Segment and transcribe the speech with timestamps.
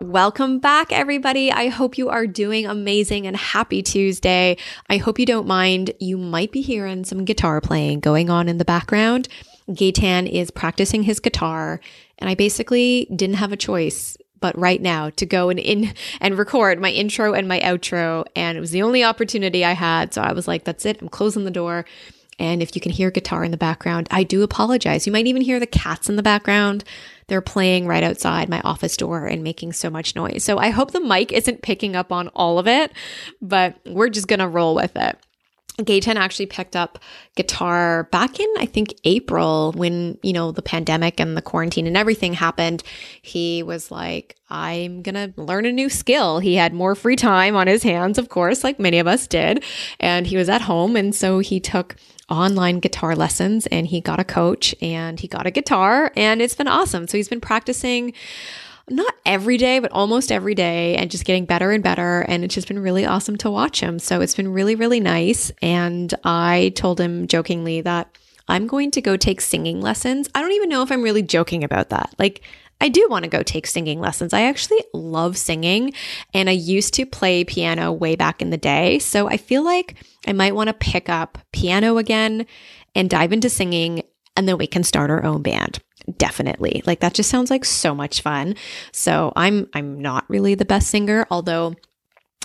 [0.00, 1.52] Welcome back, everybody.
[1.52, 4.56] I hope you are doing amazing and happy Tuesday.
[4.88, 5.92] I hope you don't mind.
[6.00, 9.28] You might be hearing some guitar playing going on in the background.
[9.68, 11.80] Gaytan is practicing his guitar,
[12.18, 16.36] and I basically didn't have a choice but right now to go and in and
[16.36, 18.24] record my intro and my outro.
[18.34, 20.12] And it was the only opportunity I had.
[20.12, 21.00] So I was like, that's it.
[21.00, 21.86] I'm closing the door.
[22.38, 25.06] And if you can hear guitar in the background, I do apologize.
[25.06, 26.84] You might even hear the cats in the background.
[27.28, 30.44] They're playing right outside my office door and making so much noise.
[30.44, 32.92] So I hope the mic isn't picking up on all of it,
[33.40, 35.18] but we're just going to roll with it.
[35.78, 37.00] Gaytan actually picked up
[37.34, 41.96] guitar back in, I think, April when, you know, the pandemic and the quarantine and
[41.96, 42.84] everything happened.
[43.22, 46.38] He was like, I'm going to learn a new skill.
[46.38, 49.64] He had more free time on his hands, of course, like many of us did.
[49.98, 50.94] And he was at home.
[50.94, 51.96] And so he took
[52.30, 56.54] online guitar lessons and he got a coach and he got a guitar and it's
[56.54, 57.06] been awesome.
[57.06, 58.14] So he's been practicing
[58.88, 62.20] not every day, but almost every day and just getting better and better.
[62.22, 63.98] And it's just been really awesome to watch him.
[63.98, 65.50] So it's been really, really nice.
[65.62, 70.28] And I told him jokingly that I'm going to go take singing lessons.
[70.34, 72.14] I don't even know if I'm really joking about that.
[72.18, 72.42] Like,
[72.84, 74.34] I do want to go take singing lessons.
[74.34, 75.94] I actually love singing
[76.34, 78.98] and I used to play piano way back in the day.
[78.98, 82.44] So I feel like I might want to pick up piano again
[82.94, 84.02] and dive into singing
[84.36, 85.78] and then we can start our own band
[86.18, 88.54] definitely like that just sounds like so much fun
[88.92, 91.74] so i'm i'm not really the best singer although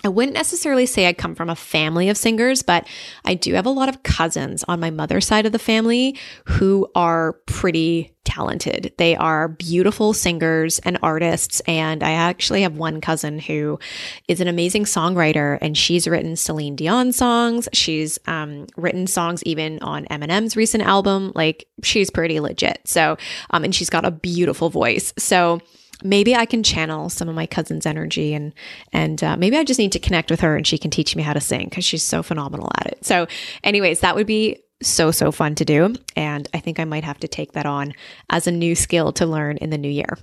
[0.04, 2.88] I wouldn't necessarily say I come from a family of singers, but
[3.26, 6.90] I do have a lot of cousins on my mother's side of the family who
[6.96, 8.94] are pretty talented.
[8.98, 11.60] They are beautiful singers and artists.
[11.62, 13.80] And I actually have one cousin who
[14.28, 17.68] is an amazing songwriter, and she's written Celine Dion songs.
[17.74, 21.34] She's um, written songs even on Eminem's recent album.
[21.36, 22.80] Like, she's pretty legit.
[22.86, 23.18] So,
[23.50, 25.14] um, and she's got a beautiful voice.
[25.18, 25.60] So,
[26.04, 28.54] maybe I can channel some of my cousin's energy and
[28.94, 31.24] and uh, maybe I just need to connect with her and she can teach me
[31.24, 33.06] how to sing because she's so phenomenal at it.
[33.06, 33.28] So,
[33.64, 37.20] anyways, that would be so so fun to do, and I think I might have
[37.20, 37.94] to take that on
[38.30, 40.18] as a new skill to learn in the new year.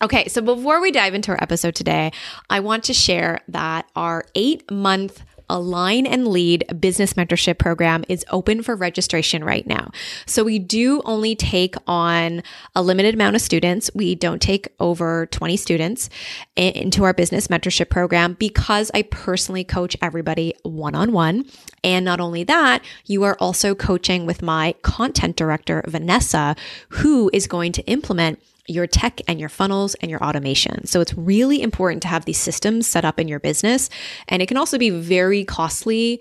[0.00, 2.12] Okay, so before we dive into our episode today,
[2.48, 8.24] I want to share that our eight month Align and Lead business mentorship program is
[8.30, 9.90] open for registration right now.
[10.26, 12.42] So we do only take on
[12.74, 13.90] a limited amount of students.
[13.94, 16.10] We don't take over 20 students
[16.56, 21.46] into our business mentorship program because I personally coach everybody one on one.
[21.84, 26.56] And not only that, you are also coaching with my content director, Vanessa,
[26.90, 30.86] who is going to implement your tech and your funnels and your automation.
[30.86, 33.90] So it's really important to have these systems set up in your business.
[34.28, 36.20] And it can also be very costly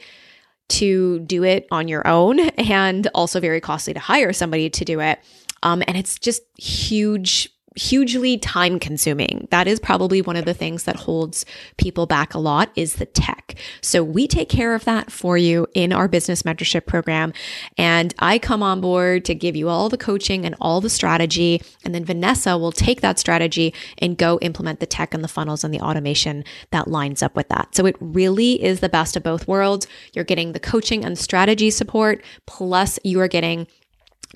[0.69, 4.99] to do it on your own and also very costly to hire somebody to do
[4.99, 5.19] it.
[5.63, 9.47] Um, and it's just huge hugely time consuming.
[9.51, 11.45] That is probably one of the things that holds
[11.77, 13.55] people back a lot is the tech.
[13.81, 17.33] So we take care of that for you in our business mentorship program.
[17.77, 21.61] And I come on board to give you all the coaching and all the strategy.
[21.85, 25.63] And then Vanessa will take that strategy and go implement the tech and the funnels
[25.63, 27.75] and the automation that lines up with that.
[27.75, 29.87] So it really is the best of both worlds.
[30.13, 33.67] You're getting the coaching and strategy support, plus you are getting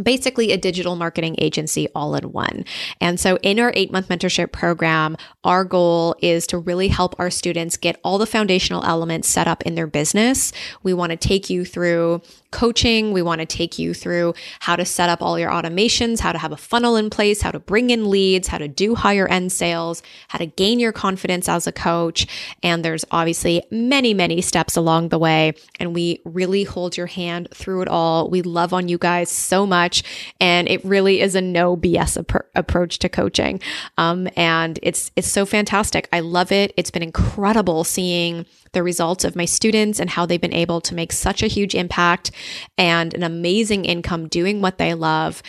[0.04, 2.66] basically a digital marketing agency all in one.
[3.00, 7.30] And so in our eight month mentorship program, our goal is to really help our
[7.30, 10.52] students get all the foundational elements set up in their business.
[10.84, 13.12] We want to take you through coaching.
[13.12, 16.38] We want to take you through how to set up all your automations, how to
[16.38, 19.52] have a funnel in place, how to bring in leads, how to do higher end
[19.52, 22.28] sales, how to gain your confidence as a coach.
[22.62, 25.54] And there's obviously many, many steps along the way.
[25.80, 28.30] And we really hold your hand through it all.
[28.30, 30.04] We love on you guys so much.
[30.40, 33.62] And it really is a no BS ap- approach to coaching.
[33.98, 36.08] Um, and it's, it's so fantastic.
[36.12, 36.74] I love it.
[36.78, 40.96] It's been incredible seeing the results of my students and how they've been able to
[40.96, 42.32] make such a huge impact
[42.78, 45.44] and an amazing income doing what they love.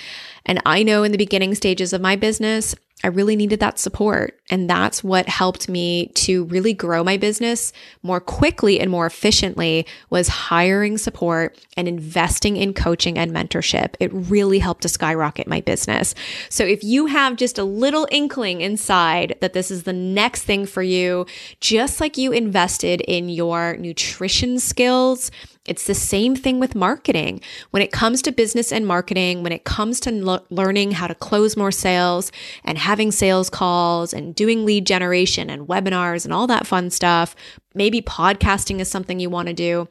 [0.44, 4.38] And I know in the beginning stages of my business, I really needed that support.
[4.50, 7.72] And that's what helped me to really grow my business
[8.02, 13.94] more quickly and more efficiently was hiring support and investing in coaching and mentorship.
[13.98, 16.14] It really helped to skyrocket my business.
[16.48, 20.66] So if you have just a little inkling inside that this is the next thing
[20.66, 21.26] for you,
[21.60, 25.30] just like you invested in your nutrition skills,
[25.64, 27.40] it's the same thing with marketing.
[27.70, 31.56] When it comes to business and marketing, when it comes to learning how to close
[31.56, 32.32] more sales
[32.64, 37.36] and having sales calls and doing lead generation and webinars and all that fun stuff,
[37.74, 39.88] maybe podcasting is something you want to do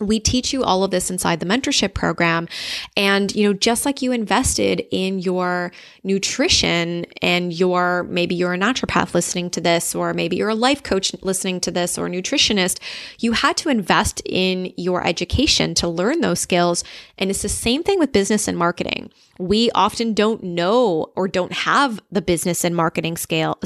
[0.00, 2.48] we teach you all of this inside the mentorship program.
[2.96, 8.58] And you know just like you invested in your nutrition and your maybe you're a
[8.58, 12.78] naturopath listening to this or maybe you're a life coach listening to this or nutritionist
[13.18, 16.84] you had to invest in your education to learn those skills.
[17.18, 19.10] And it's the same thing with business and marketing.
[19.38, 23.58] We often don't know or don't have the business and marketing scale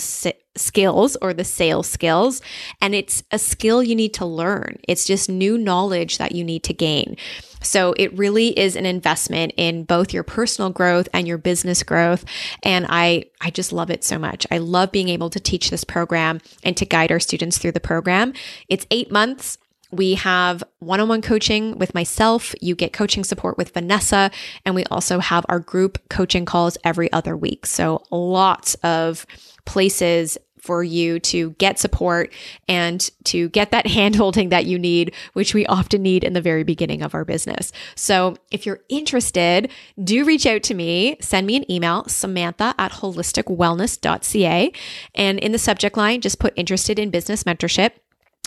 [0.59, 2.41] skills or the sales skills
[2.81, 6.63] and it's a skill you need to learn it's just new knowledge that you need
[6.63, 7.17] to gain
[7.61, 12.25] so it really is an investment in both your personal growth and your business growth
[12.63, 15.85] and i i just love it so much i love being able to teach this
[15.85, 18.33] program and to guide our students through the program
[18.69, 19.59] it's 8 months
[19.91, 22.55] we have one on one coaching with myself.
[22.61, 24.31] You get coaching support with Vanessa.
[24.65, 27.65] And we also have our group coaching calls every other week.
[27.65, 29.25] So lots of
[29.65, 32.33] places for you to get support
[32.69, 36.65] and to get that handholding that you need, which we often need in the very
[36.65, 37.73] beginning of our business.
[37.95, 39.71] So if you're interested,
[40.03, 41.17] do reach out to me.
[41.21, 44.73] Send me an email, samantha at holisticwellness.ca.
[45.15, 47.93] And in the subject line, just put interested in business mentorship.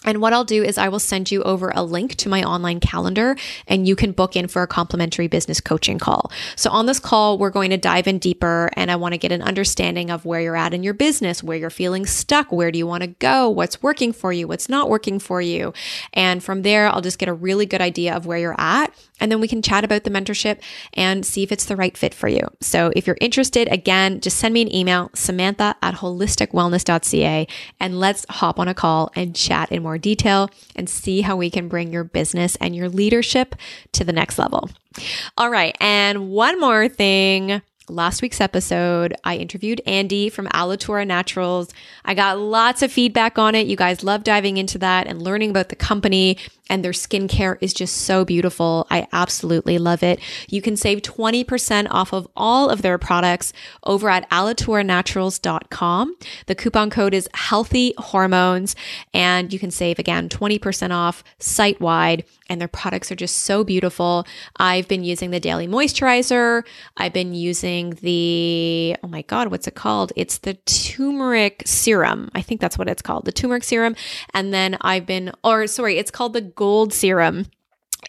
[0.03, 2.79] And what I'll do is I will send you over a link to my online
[2.79, 3.35] calendar
[3.67, 6.31] and you can book in for a complimentary business coaching call.
[6.55, 9.31] So on this call, we're going to dive in deeper and I want to get
[9.31, 12.79] an understanding of where you're at in your business, where you're feeling stuck, where do
[12.79, 15.71] you want to go, what's working for you, what's not working for you.
[16.13, 18.93] And from there, I'll just get a really good idea of where you're at.
[19.19, 20.59] And then we can chat about the mentorship
[20.95, 22.41] and see if it's the right fit for you.
[22.59, 27.47] So if you're interested, again, just send me an email, samantha at holisticwellness.ca,
[27.79, 31.35] and let's hop on a call and chat in more more detail and see how
[31.35, 33.55] we can bring your business and your leadership
[33.91, 34.69] to the next level.
[35.37, 35.75] All right.
[35.81, 37.61] And one more thing
[37.91, 41.69] last week's episode, I interviewed Andy from Alitura Naturals.
[42.05, 43.67] I got lots of feedback on it.
[43.67, 46.37] You guys love diving into that and learning about the company
[46.71, 48.87] and their skincare is just so beautiful.
[48.89, 50.21] I absolutely love it.
[50.47, 53.51] You can save 20% off of all of their products
[53.85, 56.15] over at alituranaturals.com.
[56.45, 58.75] The coupon code is healthy hormones
[59.13, 63.63] and you can save again 20% off site wide and their products are just so
[63.63, 64.27] beautiful.
[64.57, 66.63] I've been using the daily moisturizer.
[66.97, 70.11] I've been using the, oh my God, what's it called?
[70.17, 72.29] It's the turmeric serum.
[72.35, 73.95] I think that's what it's called, the turmeric serum.
[74.33, 77.45] And then I've been, or sorry, it's called the gold serum.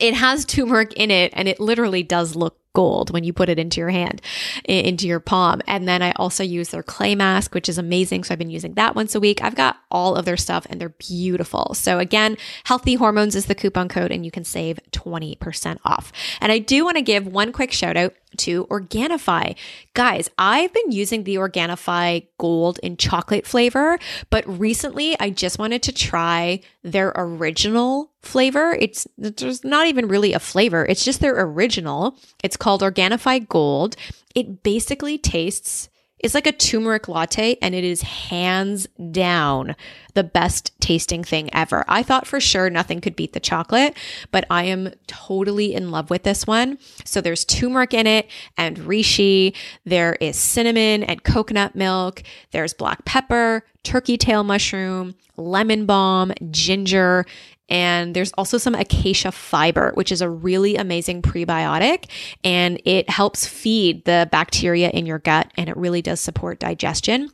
[0.01, 3.59] It has turmeric in it and it literally does look gold when you put it
[3.59, 4.21] into your hand,
[4.65, 5.63] into your palm.
[5.67, 8.25] And then I also use their clay mask, which is amazing.
[8.25, 9.43] So I've been using that once a week.
[9.43, 11.75] I've got all of their stuff and they're beautiful.
[11.75, 16.13] So again, healthy hormones is the coupon code and you can save 20% off.
[16.41, 19.57] And I do want to give one quick shout out to Organifi.
[19.95, 23.99] Guys, I've been using the Organifi Gold in chocolate flavor,
[24.31, 28.77] but recently I just wanted to try their original flavor.
[28.81, 30.85] It's there's not even really a flavor.
[30.87, 32.17] It's just their original.
[32.43, 33.97] It's called Organifi Gold.
[34.35, 35.89] It basically tastes
[36.23, 39.75] it's like a turmeric latte and it is hands down
[40.15, 41.85] the best tasting thing ever.
[41.89, 43.97] I thought for sure nothing could beat the chocolate,
[44.31, 46.79] but I am totally in love with this one.
[47.05, 49.57] So there's turmeric in it and reishi.
[49.85, 52.23] There is cinnamon and coconut milk.
[52.53, 57.27] There's black pepper, turkey tail mushroom, lemon balm, ginger,
[57.69, 62.11] and there's also some acacia fiber, which is a really amazing prebiotic
[62.45, 67.31] and it helps feed the bacteria in your gut and it really does support digestion.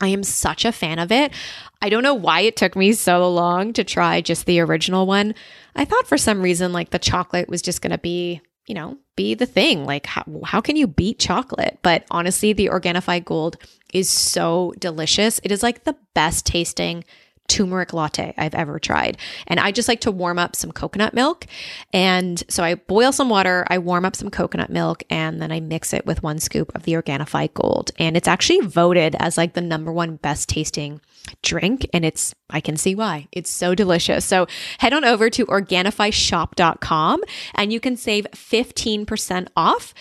[0.00, 1.32] I am such a fan of it.
[1.80, 5.34] I don't know why it took me so long to try just the original one.
[5.76, 8.98] I thought for some reason like the chocolate was just going to be, you know,
[9.16, 9.84] be the thing.
[9.84, 11.78] Like how, how can you beat chocolate?
[11.82, 13.56] But honestly, the Organifi Gold
[13.92, 15.40] is so delicious.
[15.44, 17.04] It is like the best tasting
[17.48, 19.18] turmeric latte I've ever tried.
[19.46, 21.46] And I just like to warm up some coconut milk.
[21.92, 25.60] And so I boil some water, I warm up some coconut milk, and then I
[25.60, 27.90] mix it with one scoop of the Organifi Gold.
[27.98, 31.00] And it's actually voted as like the number one best tasting
[31.42, 31.86] drink.
[31.92, 33.28] And it's, I can see why.
[33.32, 34.24] It's so delicious.
[34.24, 34.46] So
[34.78, 37.22] head on over to organifishop.com
[37.54, 39.94] and you can save 15% off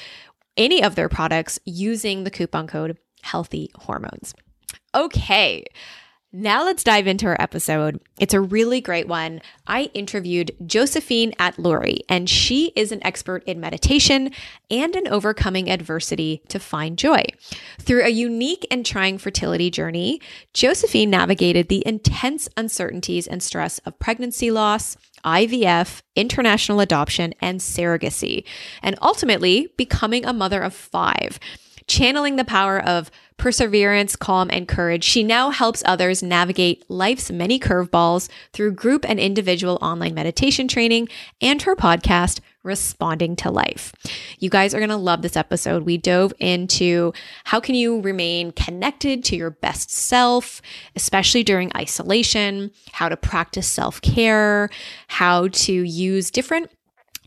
[0.56, 4.34] any of their products using the coupon code healthy hormones.
[4.94, 5.66] Okay.
[6.36, 8.02] Now let's dive into our episode.
[8.20, 9.40] It's a really great one.
[9.68, 14.32] I interviewed Josephine Atluri, and she is an expert in meditation
[14.72, 17.26] and in overcoming adversity to find joy.
[17.80, 20.20] Through a unique and trying fertility journey,
[20.54, 28.44] Josephine navigated the intense uncertainties and stress of pregnancy loss, IVF, international adoption, and surrogacy,
[28.82, 31.40] and ultimately becoming a mother of five.
[31.86, 37.60] Channeling the power of perseverance, calm, and courage, she now helps others navigate life's many
[37.60, 41.10] curveballs through group and individual online meditation training
[41.42, 43.92] and her podcast, Responding to Life.
[44.40, 45.84] You guys are going to love this episode.
[45.84, 47.12] We dove into
[47.44, 50.62] how can you remain connected to your best self,
[50.96, 54.70] especially during isolation, how to practice self-care,
[55.08, 56.72] how to use different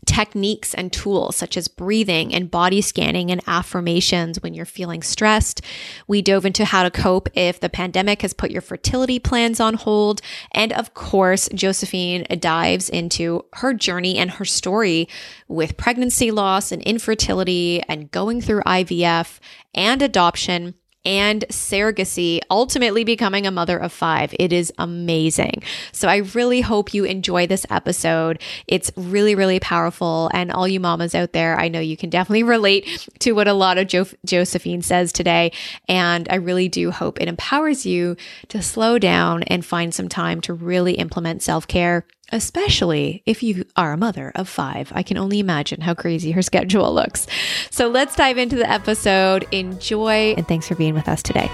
[0.07, 5.61] techniques and tools such as breathing and body scanning and affirmations when you're feeling stressed.
[6.07, 9.75] We dove into how to cope if the pandemic has put your fertility plans on
[9.75, 10.21] hold.
[10.51, 15.07] And of course, Josephine dives into her journey and her story
[15.47, 19.39] with pregnancy loss and infertility and going through IVF
[19.75, 20.73] and adoption
[21.07, 24.35] and surrogacy, ultimately becoming a mother of five.
[24.37, 25.63] It is amazing.
[25.93, 28.41] So I really hope you enjoy this episode.
[28.67, 30.29] It's really, really powerful.
[30.33, 33.53] And all you mamas out there, I know you can definitely relate to what a
[33.53, 35.53] lot of jo- Josephine says today.
[35.87, 38.17] And I really do hope it empowers you
[38.49, 43.65] to slow down and find some time to really implement self care especially if you
[43.75, 44.91] are a mother of five.
[44.93, 47.27] I can only imagine how crazy her schedule looks.
[47.69, 49.47] So let's dive into the episode.
[49.51, 51.49] Enjoy, and thanks for being with us today.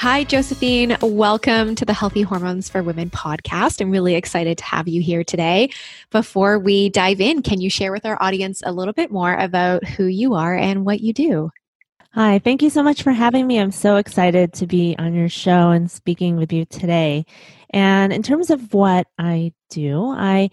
[0.00, 0.96] Hi, Josephine.
[1.00, 3.80] Welcome to the Healthy Hormones for Women podcast.
[3.80, 5.70] I'm really excited to have you here today.
[6.10, 9.84] Before we dive in, can you share with our audience a little bit more about
[9.84, 11.50] who you are and what you do?
[12.16, 13.60] Hi, thank you so much for having me.
[13.60, 17.26] I'm so excited to be on your show and speaking with you today.
[17.74, 20.48] And in terms of what I do, I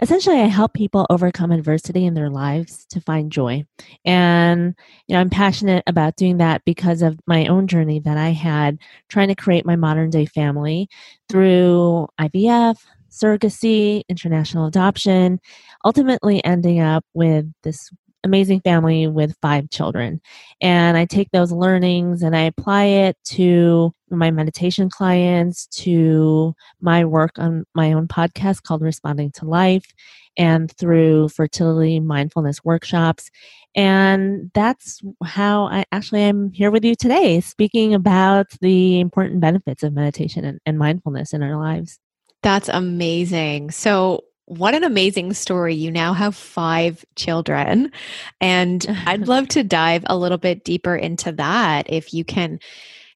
[0.00, 3.64] essentially I help people overcome adversity in their lives to find joy.
[4.04, 4.76] And
[5.08, 8.78] you know, I'm passionate about doing that because of my own journey that I had
[9.08, 10.88] trying to create my modern day family
[11.28, 12.78] through IVF,
[13.10, 15.40] surrogacy, international adoption,
[15.84, 17.90] ultimately ending up with this
[18.24, 20.20] amazing family with five children.
[20.60, 27.04] And I take those learnings and I apply it to my meditation clients, to my
[27.04, 29.86] work on my own podcast called Responding to Life,
[30.36, 33.30] and through fertility mindfulness workshops.
[33.74, 39.82] And that's how I actually am here with you today, speaking about the important benefits
[39.82, 41.98] of meditation and, and mindfulness in our lives.
[42.42, 43.72] That's amazing.
[43.72, 45.74] So, what an amazing story.
[45.74, 47.92] You now have five children.
[48.40, 52.58] And I'd love to dive a little bit deeper into that if you can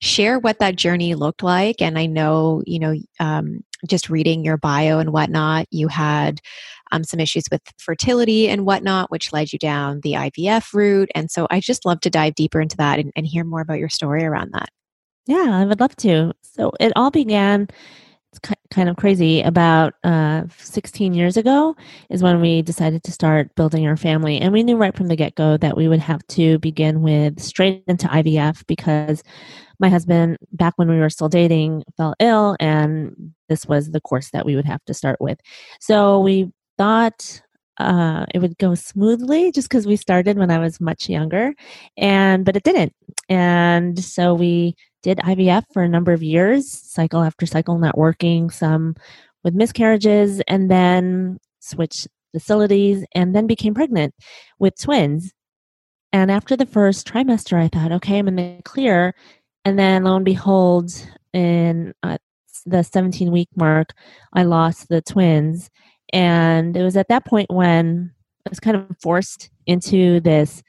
[0.01, 1.81] share what that journey looked like.
[1.81, 6.41] And I know, you know, um, just reading your bio and whatnot, you had
[6.91, 11.11] um, some issues with fertility and whatnot, which led you down the IVF route.
[11.15, 13.79] And so I just love to dive deeper into that and, and hear more about
[13.79, 14.69] your story around that.
[15.27, 16.33] Yeah, I would love to.
[16.43, 17.69] So it all began
[18.73, 19.43] kind of crazy.
[19.43, 21.77] About uh, 16 years ago
[22.11, 24.39] is when we decided to start building our family.
[24.39, 27.85] And we knew right from the get-go that we would have to begin with straight
[27.87, 29.23] into ivf because
[29.79, 34.31] my husband back when we were still dating fell ill and this was the course
[34.31, 35.39] that we would have to start with.
[35.81, 37.43] So we thought
[37.79, 41.55] uh, it would go smoothly just because we started when I was much younger,
[41.97, 42.95] and but it didn't.
[43.33, 48.51] And so we did IVF for a number of years, cycle after cycle, not working,
[48.51, 48.95] some
[49.43, 54.15] with miscarriages, and then switched facilities, and then became pregnant
[54.59, 55.33] with twins.
[56.13, 59.15] And after the first trimester, I thought, okay, I'm in the clear.
[59.65, 60.93] And then lo and behold,
[61.33, 62.19] in uh,
[62.67, 63.95] the 17 week mark,
[64.35, 65.71] I lost the twins.
[66.13, 68.13] And it was at that point when
[68.47, 70.63] I was kind of forced into this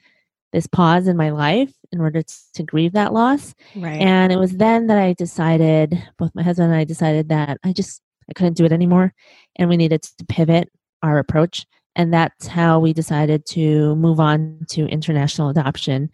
[0.54, 3.54] this pause in my life in order to, to grieve that loss.
[3.74, 4.00] Right.
[4.00, 7.72] And it was then that I decided, both my husband and I decided that I
[7.72, 9.12] just I couldn't do it anymore
[9.56, 10.70] and we needed to pivot
[11.02, 11.66] our approach.
[11.96, 16.08] And that's how we decided to move on to international adoption.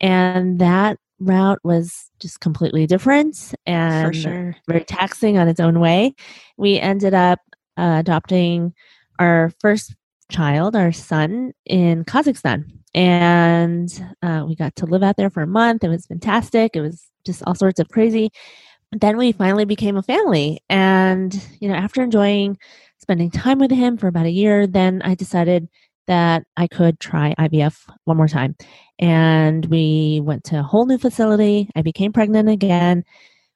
[0.00, 4.56] And that route was just completely different and sure.
[4.68, 6.14] very taxing on its own way.
[6.58, 7.38] We ended up
[7.76, 8.74] uh, adopting
[9.18, 9.94] our first
[10.30, 12.64] child, our son, in Kazakhstan.
[12.96, 13.88] And
[14.22, 15.84] uh, we got to live out there for a month.
[15.84, 16.74] It was fantastic.
[16.74, 18.30] It was just all sorts of crazy.
[18.90, 20.60] Then we finally became a family.
[20.70, 22.56] And, you know, after enjoying
[22.98, 25.68] spending time with him for about a year, then I decided
[26.06, 28.56] that I could try IVF one more time.
[28.98, 31.68] And we went to a whole new facility.
[31.76, 33.04] I became pregnant again.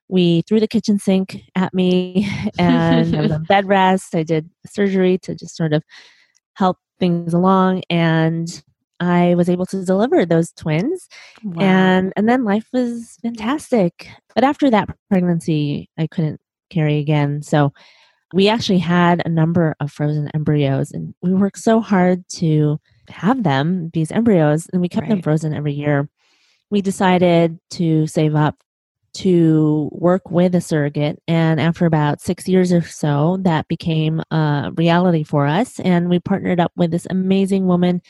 [0.08, 2.28] We threw the kitchen sink at me
[2.58, 4.14] and I was on bed rest.
[4.14, 5.82] I did surgery to just sort of
[6.54, 7.84] help things along.
[7.88, 8.62] And
[9.00, 11.08] I was able to deliver those twins.
[11.42, 11.62] Wow.
[11.64, 14.08] And and then life was fantastic.
[14.34, 16.40] But after that pregnancy, I couldn't
[16.70, 17.42] carry again.
[17.42, 17.72] So
[18.32, 22.78] we actually had a number of frozen embryos and we worked so hard to
[23.08, 25.10] have them, these embryos, and we kept right.
[25.10, 26.08] them frozen every year.
[26.70, 28.56] We decided to save up
[29.12, 31.20] to work with a surrogate.
[31.26, 35.80] And after about six years or so, that became a reality for us.
[35.80, 38.02] And we partnered up with this amazing woman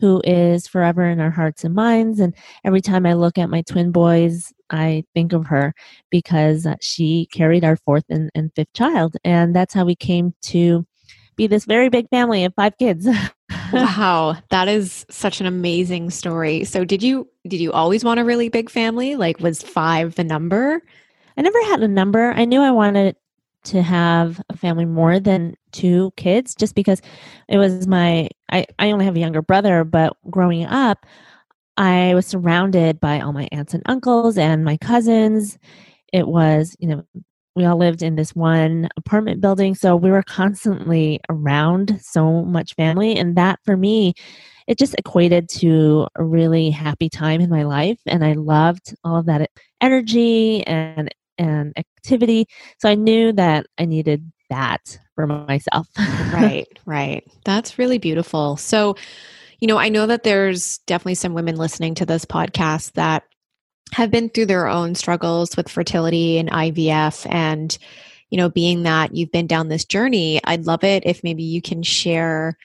[0.00, 2.20] who is forever in our hearts and minds.
[2.20, 2.34] And
[2.64, 5.74] every time I look at my twin boys, I think of her
[6.10, 9.16] because she carried our fourth and, and fifth child.
[9.24, 10.86] And that's how we came to
[11.36, 13.08] be this very big family of five kids.
[13.72, 16.64] wow, that is such an amazing story.
[16.64, 19.16] So did you did you always want a really big family?
[19.16, 20.82] Like was 5 the number?
[21.36, 22.32] I never had a number.
[22.32, 23.16] I knew I wanted
[23.64, 27.02] to have a family more than two kids just because
[27.48, 31.06] it was my I, I only have a younger brother, but growing up,
[31.76, 35.58] I was surrounded by all my aunts and uncles and my cousins.
[36.12, 37.04] It was, you know,
[37.58, 42.74] we all lived in this one apartment building so we were constantly around so much
[42.74, 44.14] family and that for me
[44.66, 49.16] it just equated to a really happy time in my life and i loved all
[49.18, 49.50] of that
[49.80, 52.46] energy and and activity
[52.78, 55.88] so i knew that i needed that for myself.
[56.32, 57.24] Right right.
[57.44, 58.56] That's really beautiful.
[58.56, 58.94] So
[59.60, 63.24] you know i know that there's definitely some women listening to this podcast that
[63.92, 67.76] have been through their own struggles with fertility and IVF and
[68.30, 71.62] you know being that you've been down this journey I'd love it if maybe you
[71.62, 72.56] can share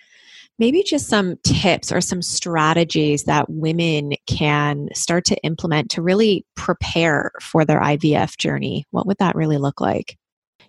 [0.59, 6.45] maybe just some tips or some strategies that women can start to implement to really
[6.55, 8.85] prepare for their IVF journey.
[8.91, 10.17] What would that really look like?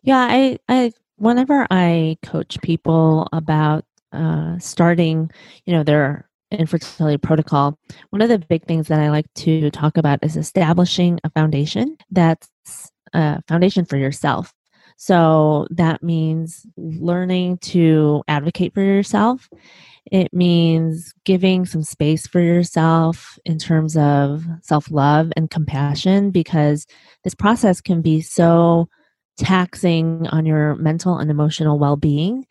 [0.03, 5.31] Yeah I I whenever I coach people about uh, starting
[5.67, 6.29] you know their
[6.61, 7.79] infertility protocol,
[8.11, 11.97] one of the big things that I like to talk about is establishing a foundation
[12.11, 12.49] that's
[13.13, 14.53] a foundation for yourself.
[14.97, 19.49] So that means learning to advocate for yourself.
[20.11, 26.87] It means giving some space for yourself in terms of self love and compassion because
[27.25, 28.89] this process can be so
[29.37, 32.47] taxing on your mental and emotional well being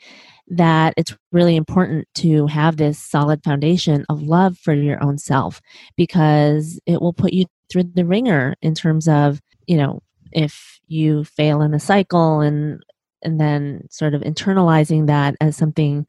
[0.48, 5.62] that it's really important to have this solid foundation of love for your own self
[5.96, 10.02] because it will put you through the ringer in terms of, you know,
[10.32, 12.84] if you fail in a cycle and
[13.24, 16.06] and then sort of internalizing that as something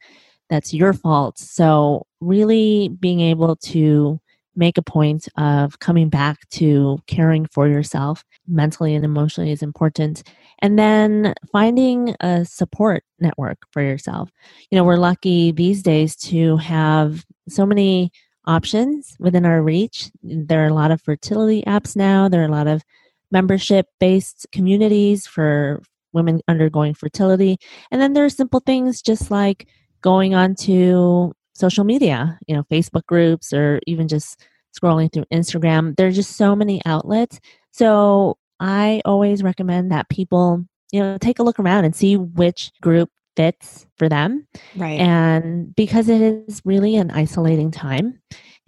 [0.49, 1.39] that's your fault.
[1.39, 4.19] So really being able to
[4.55, 10.23] make a point of coming back to caring for yourself mentally and emotionally is important.
[10.65, 14.31] And then finding a support network for yourself.
[14.71, 18.11] You know, we're lucky these days to have so many
[18.47, 20.09] options within our reach.
[20.23, 22.81] There are a lot of fertility apps now, there are a lot of
[23.29, 27.59] membership based communities for women undergoing fertility.
[27.91, 29.67] And then there are simple things just like
[30.01, 34.43] going on to social media, you know, Facebook groups or even just
[34.75, 35.95] scrolling through Instagram.
[35.95, 37.39] There are just so many outlets.
[37.71, 42.71] So I always recommend that people, you know, take a look around and see which
[42.81, 44.47] group fits for them.
[44.75, 44.99] Right.
[44.99, 48.21] And because it is really an isolating time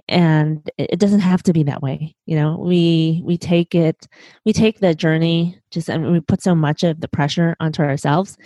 [0.10, 2.16] and it doesn't have to be that way.
[2.26, 4.08] You know, we we take it
[4.46, 8.38] we take the journey just and we put so much of the pressure onto ourselves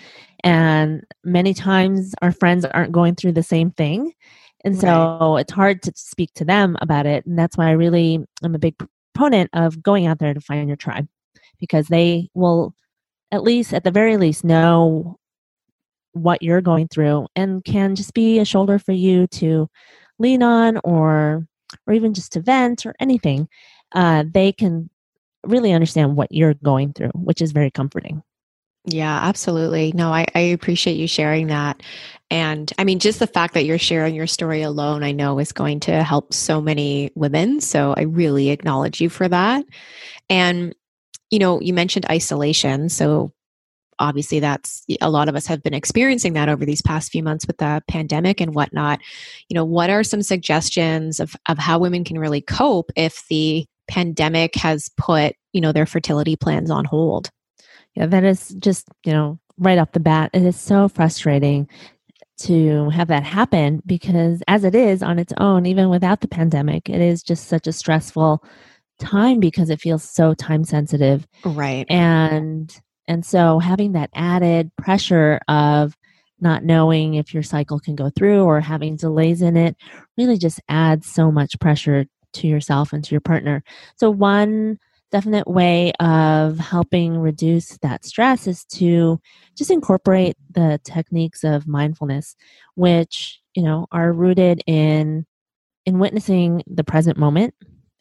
[0.43, 4.13] and many times our friends aren't going through the same thing
[4.63, 5.41] and so right.
[5.41, 7.25] it's hard to speak to them about it.
[7.25, 8.75] And that's why I really am a big
[9.13, 11.07] proponent of going out there to find your tribe
[11.61, 12.75] because they will,
[13.31, 15.17] at least, at the very least, know
[16.13, 19.69] what you're going through and can just be a shoulder for you to
[20.19, 21.47] lean on or
[21.87, 23.47] or even just to vent or anything
[23.93, 24.89] uh, they can
[25.45, 28.21] really understand what you're going through which is very comforting
[28.85, 29.91] yeah, absolutely.
[29.93, 31.83] No, I, I appreciate you sharing that.
[32.31, 35.51] And I mean, just the fact that you're sharing your story alone, I know is
[35.51, 37.61] going to help so many women.
[37.61, 39.65] So I really acknowledge you for that.
[40.31, 40.73] And,
[41.31, 42.89] you know, you mentioned isolation.
[42.89, 43.31] So
[43.99, 47.45] obviously that's a lot of us have been experiencing that over these past few months
[47.45, 48.99] with the pandemic and whatnot
[49.47, 53.63] you know what are some suggestions of, of how women can really cope if the
[53.87, 57.29] pandemic has put you know their fertility plans on hold
[57.95, 61.67] yeah, that is just, you know, right off the bat, it is so frustrating
[62.39, 66.89] to have that happen because as it is on its own even without the pandemic
[66.89, 68.43] it is just such a stressful
[69.01, 71.27] time because it feels so time sensitive.
[71.43, 71.85] Right.
[71.89, 72.73] And
[73.07, 75.97] and so having that added pressure of
[76.39, 79.75] not knowing if your cycle can go through or having delays in it
[80.17, 83.63] really just adds so much pressure to yourself and to your partner.
[83.97, 84.79] So one
[85.11, 89.19] definite way of helping reduce that stress is to
[89.57, 92.35] just incorporate the techniques of mindfulness
[92.75, 95.25] which you know are rooted in
[95.85, 97.53] in witnessing the present moment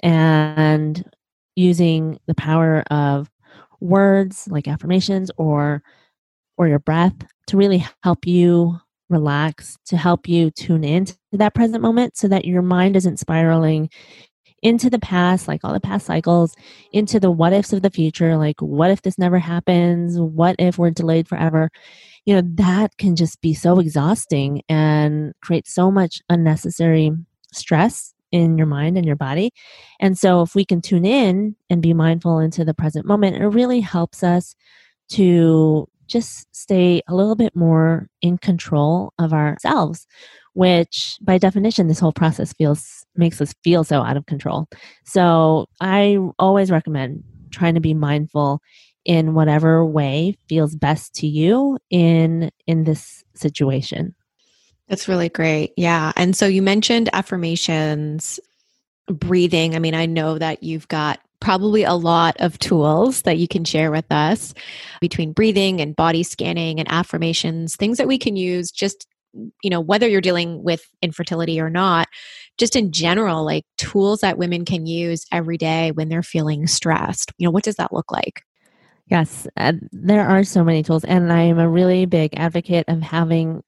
[0.02, 1.04] and
[1.56, 3.30] using the power of
[3.80, 5.82] words like affirmations or
[6.56, 7.14] or your breath
[7.46, 12.44] to really help you relax to help you tune into that present moment so that
[12.44, 13.90] your mind isn't spiraling
[14.62, 16.54] into the past, like all the past cycles,
[16.92, 20.18] into the what ifs of the future, like what if this never happens?
[20.18, 21.70] What if we're delayed forever?
[22.26, 27.10] You know, that can just be so exhausting and create so much unnecessary
[27.52, 29.52] stress in your mind and your body.
[29.98, 33.46] And so, if we can tune in and be mindful into the present moment, it
[33.46, 34.54] really helps us
[35.10, 40.06] to just stay a little bit more in control of ourselves
[40.54, 44.66] which by definition this whole process feels makes us feel so out of control
[45.04, 48.60] so i always recommend trying to be mindful
[49.04, 54.14] in whatever way feels best to you in in this situation
[54.90, 55.72] that's really great.
[55.76, 58.38] Yeah and so you mentioned affirmations
[59.06, 59.74] breathing.
[59.74, 63.64] I mean i know that you've got probably a lot of tools that you can
[63.64, 64.52] share with us
[65.00, 69.06] between breathing and body scanning and affirmations, things that we can use just
[69.62, 72.08] you know whether you're dealing with infertility or not
[72.58, 77.32] just in general like tools that women can use every day when they're feeling stressed.
[77.38, 78.42] You know what does that look like?
[79.06, 83.02] Yes uh, there are so many tools and i am a really big advocate of
[83.02, 83.62] having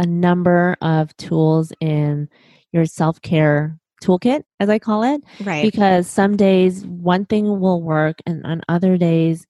[0.00, 2.28] a number of tools in
[2.72, 5.62] your self-care toolkit as i call it right.
[5.62, 9.46] because some days one thing will work and on other days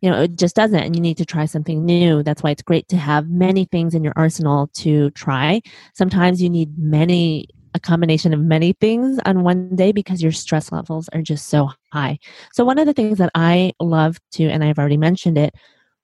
[0.00, 2.22] you know it just doesn't and you need to try something new.
[2.22, 5.60] That's why it's great to have many things in your arsenal to try.
[5.94, 10.72] Sometimes you need many a combination of many things on one day because your stress
[10.72, 12.18] levels are just so high.
[12.52, 15.54] So one of the things that i love to and i've already mentioned it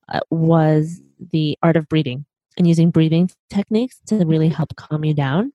[0.09, 1.01] uh, was
[1.33, 2.25] the art of breathing
[2.57, 5.53] and using breathing techniques to really help calm you down.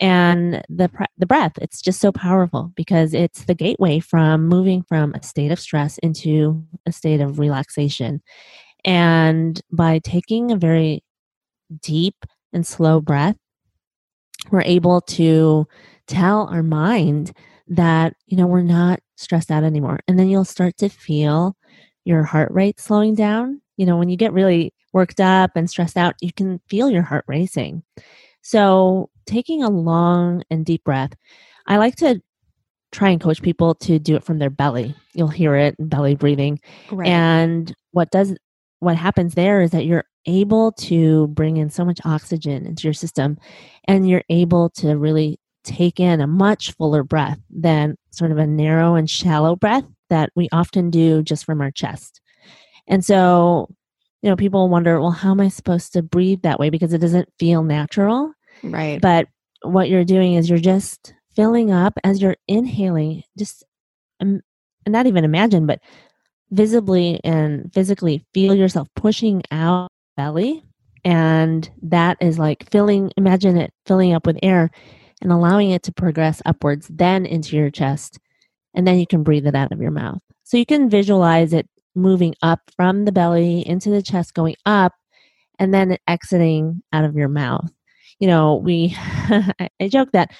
[0.00, 5.14] And the the breath it's just so powerful because it's the gateway from moving from
[5.14, 8.22] a state of stress into a state of relaxation.
[8.84, 11.04] And by taking a very
[11.82, 12.16] deep
[12.52, 13.36] and slow breath
[14.50, 15.66] we're able to
[16.06, 17.32] tell our mind
[17.68, 20.00] that you know we're not stressed out anymore.
[20.08, 21.56] And then you'll start to feel
[22.04, 23.60] your heart rate slowing down.
[23.76, 27.02] You know when you get really worked up and stressed out you can feel your
[27.02, 27.82] heart racing
[28.42, 31.12] so, taking a long and deep breath,
[31.66, 32.20] I like to
[32.90, 34.94] try and coach people to do it from their belly.
[35.14, 36.60] You'll hear it belly breathing.
[36.90, 37.08] Right.
[37.08, 38.36] And what does
[38.80, 42.92] what happens there is that you're able to bring in so much oxygen into your
[42.92, 43.38] system
[43.86, 48.46] and you're able to really take in a much fuller breath than sort of a
[48.46, 52.20] narrow and shallow breath that we often do just from our chest.
[52.88, 53.68] And so
[54.22, 56.70] you know, people wonder, well, how am I supposed to breathe that way?
[56.70, 58.32] Because it doesn't feel natural.
[58.62, 59.00] Right.
[59.00, 59.28] But
[59.62, 63.64] what you're doing is you're just filling up as you're inhaling, just
[64.20, 64.40] um,
[64.86, 65.80] not even imagine, but
[66.50, 70.64] visibly and physically feel yourself pushing out belly.
[71.04, 74.70] And that is like filling, imagine it filling up with air
[75.20, 78.18] and allowing it to progress upwards, then into your chest.
[78.74, 80.20] And then you can breathe it out of your mouth.
[80.44, 84.92] So you can visualize it moving up from the belly into the chest, going up,
[85.58, 87.70] and then exiting out of your mouth.
[88.18, 90.30] You know, we, I joke that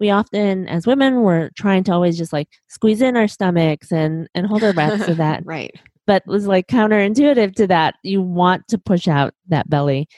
[0.00, 4.28] we often, as women, we're trying to always just like squeeze in our stomachs and,
[4.34, 5.72] and hold our breath so that, right.
[6.06, 7.94] But was like counterintuitive to that.
[8.02, 10.08] You want to push out that belly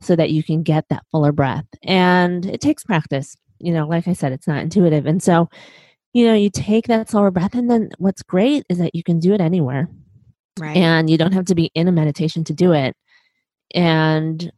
[0.00, 1.66] so that you can get that fuller breath.
[1.82, 3.36] And it takes practice.
[3.58, 5.06] You know, like I said, it's not intuitive.
[5.06, 5.48] And so,
[6.14, 9.18] you know, you take that slower breath, and then what's great is that you can
[9.18, 9.88] do it anywhere.
[10.58, 10.76] Right.
[10.76, 12.96] And you don't have to be in a meditation to do it.
[13.74, 14.52] And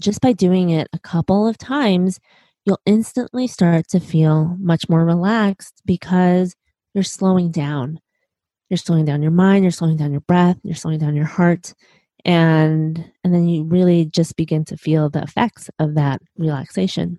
[0.00, 2.20] just by doing it a couple of times,
[2.64, 6.54] you'll instantly start to feel much more relaxed because
[6.94, 8.00] you're slowing down.
[8.68, 11.74] You're slowing down your mind, you're slowing down your breath, you're slowing down your heart.
[12.24, 17.18] And and then you really just begin to feel the effects of that relaxation.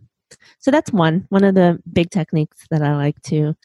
[0.60, 3.56] So that's one one of the big techniques that I like to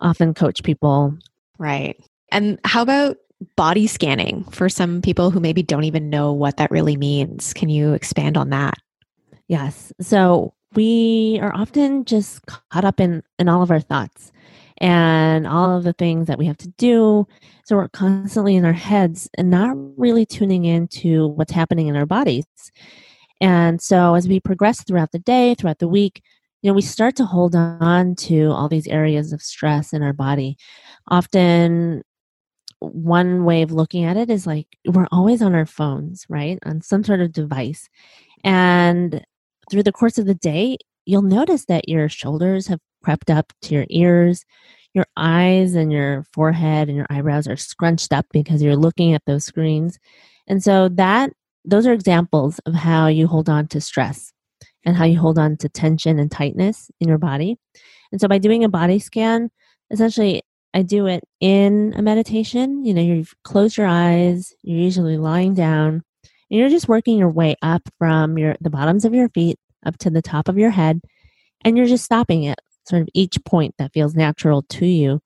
[0.00, 1.16] often coach people.
[1.58, 1.98] Right.
[2.30, 3.16] And how about
[3.56, 7.52] body scanning for some people who maybe don't even know what that really means.
[7.52, 8.74] Can you expand on that?
[9.48, 9.92] Yes.
[10.00, 14.32] So we are often just caught up in in all of our thoughts
[14.78, 17.26] and all of the things that we have to do.
[17.64, 22.06] So we're constantly in our heads and not really tuning into what's happening in our
[22.06, 22.46] bodies.
[23.40, 26.22] And so as we progress throughout the day, throughout the week,
[26.62, 30.12] you know, we start to hold on to all these areas of stress in our
[30.12, 30.56] body.
[31.08, 32.02] Often
[32.80, 36.58] one way of looking at it is like we're always on our phones, right?
[36.66, 37.88] On some sort of device.
[38.44, 39.24] And
[39.70, 43.74] through the course of the day, you'll notice that your shoulders have crept up to
[43.74, 44.44] your ears.
[44.94, 49.22] Your eyes and your forehead and your eyebrows are scrunched up because you're looking at
[49.26, 49.98] those screens.
[50.46, 51.32] And so that
[51.64, 54.32] those are examples of how you hold on to stress
[54.84, 57.58] and how you hold on to tension and tightness in your body.
[58.10, 59.50] And so by doing a body scan,
[59.90, 60.42] essentially
[60.76, 62.84] I do it in a meditation.
[62.84, 66.02] You know, you close your eyes, you're usually lying down,
[66.50, 69.96] and you're just working your way up from your the bottoms of your feet up
[70.00, 71.00] to the top of your head,
[71.64, 75.22] and you're just stopping at sort of each point that feels natural to you,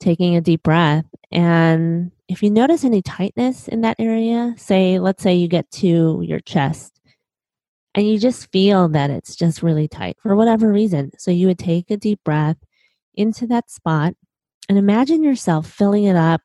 [0.00, 1.04] taking a deep breath.
[1.30, 6.22] And if you notice any tightness in that area, say, let's say you get to
[6.24, 6.98] your chest
[7.94, 11.10] and you just feel that it's just really tight for whatever reason.
[11.18, 12.56] So you would take a deep breath
[13.14, 14.14] into that spot
[14.68, 16.40] and imagine yourself filling it up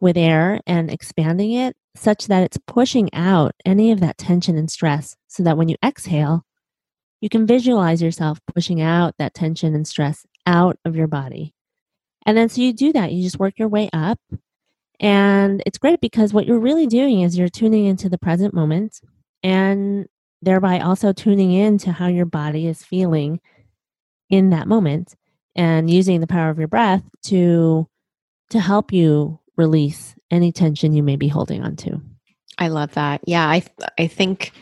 [0.00, 4.70] with air and expanding it such that it's pushing out any of that tension and
[4.70, 6.44] stress so that when you exhale,
[7.20, 11.54] you can visualize yourself pushing out that tension and stress out of your body.
[12.26, 14.18] And then so you do that, you just work your way up.
[14.98, 19.00] And it's great because what you're really doing is you're tuning into the present moment
[19.42, 20.06] and
[20.40, 23.40] thereby also tuning in to how your body is feeling
[24.30, 25.14] in that moment
[25.54, 27.86] and using the power of your breath to
[28.50, 32.00] to help you release any tension you may be holding on to.
[32.58, 33.22] I love that.
[33.26, 33.62] Yeah, I
[33.98, 34.52] I think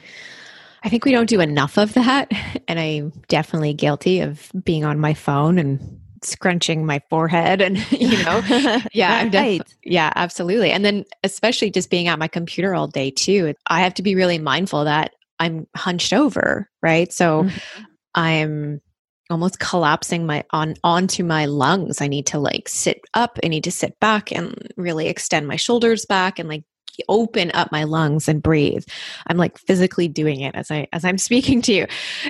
[0.82, 2.30] I think we don't do enough of that
[2.68, 8.22] and I'm definitely guilty of being on my phone and scrunching my forehead and you
[8.24, 8.42] know
[8.92, 13.10] yeah I'm def- yeah absolutely and then especially just being at my computer all day
[13.10, 17.82] too I have to be really mindful that I'm hunched over right so mm-hmm.
[18.14, 18.80] I'm
[19.30, 22.00] almost collapsing my on onto my lungs.
[22.00, 25.56] I need to like sit up, I need to sit back and really extend my
[25.56, 26.64] shoulders back and like
[27.08, 28.84] open up my lungs and breathe.
[29.26, 31.86] I'm like physically doing it as I as I'm speaking to you.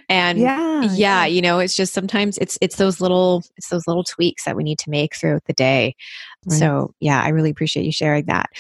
[0.08, 3.86] And yeah, yeah, yeah, you know, it's just sometimes it's it's those little it's those
[3.86, 5.94] little tweaks that we need to make throughout the day.
[6.46, 6.58] Right.
[6.58, 8.50] So, yeah, I really appreciate you sharing that.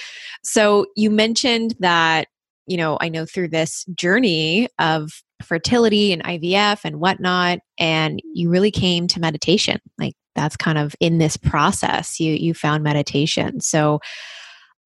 [0.42, 2.28] So, you mentioned that
[2.66, 5.10] you know, I know through this journey of
[5.42, 9.78] fertility and IVF and whatnot, and you really came to meditation.
[9.98, 12.20] Like that's kind of in this process.
[12.20, 13.60] You you found meditation.
[13.60, 14.00] So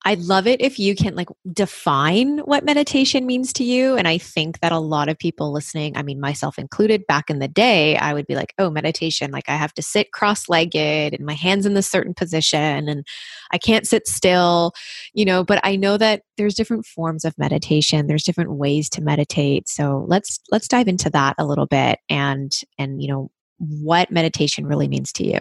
[0.07, 3.97] I'd love it if you can like define what meditation means to you.
[3.97, 7.39] And I think that a lot of people listening, I mean, myself included, back in
[7.39, 11.15] the day, I would be like, oh, meditation, like I have to sit cross legged
[11.15, 13.07] and my hands in this certain position and
[13.51, 14.73] I can't sit still,
[15.15, 15.43] you know.
[15.43, 19.69] But I know that there's different forms of meditation, there's different ways to meditate.
[19.69, 24.67] So let's let's dive into that a little bit and and you know what meditation
[24.67, 25.39] really means to you.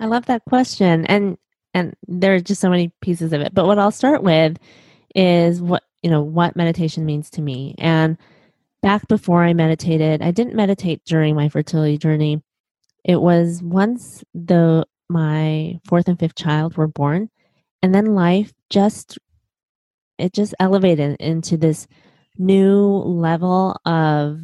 [0.00, 1.04] I love that question.
[1.06, 1.36] And
[1.74, 3.54] and there are just so many pieces of it.
[3.54, 4.58] But what I'll start with
[5.14, 7.74] is what you know what meditation means to me.
[7.78, 8.16] And
[8.82, 12.42] back before I meditated, I didn't meditate during my fertility journey.
[13.04, 17.30] It was once the my fourth and fifth child were born,
[17.82, 19.18] and then life just
[20.18, 21.86] it just elevated into this
[22.38, 24.40] new level of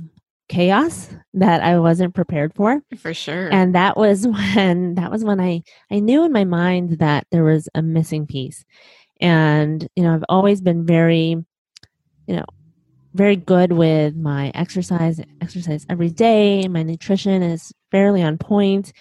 [0.48, 2.82] chaos that I wasn't prepared for.
[2.96, 3.52] For sure.
[3.52, 7.44] And that was when that was when I I knew in my mind that there
[7.44, 8.64] was a missing piece.
[9.20, 11.36] And you know, I've always been very
[12.26, 12.44] you know,
[13.14, 16.66] very good with my exercise, exercise every day.
[16.68, 18.92] My nutrition is fairly on point.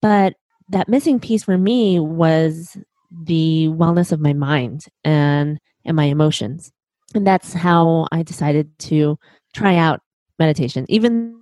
[0.00, 0.34] But
[0.70, 2.76] that missing piece for me was
[3.10, 6.72] the wellness of my mind and and my emotions.
[7.14, 9.18] And that's how I decided to
[9.52, 10.00] try out
[10.40, 10.86] meditation.
[10.88, 11.40] Even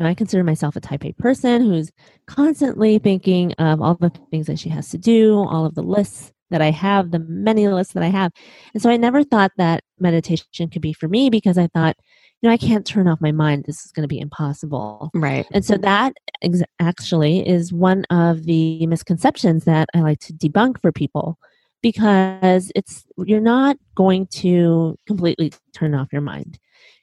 [0.00, 1.90] I consider myself a type A person who's
[2.26, 6.32] constantly thinking of all the things that she has to do, all of the lists
[6.50, 8.32] that I have, the many lists that I have.
[8.72, 11.96] And so I never thought that meditation could be for me because I thought,
[12.40, 13.64] you know, I can't turn off my mind.
[13.64, 15.10] This is going to be impossible.
[15.14, 15.46] Right.
[15.52, 20.80] And so that ex- actually is one of the misconceptions that I like to debunk
[20.80, 21.38] for people
[21.82, 26.58] because it's you're not going to completely turn off your mind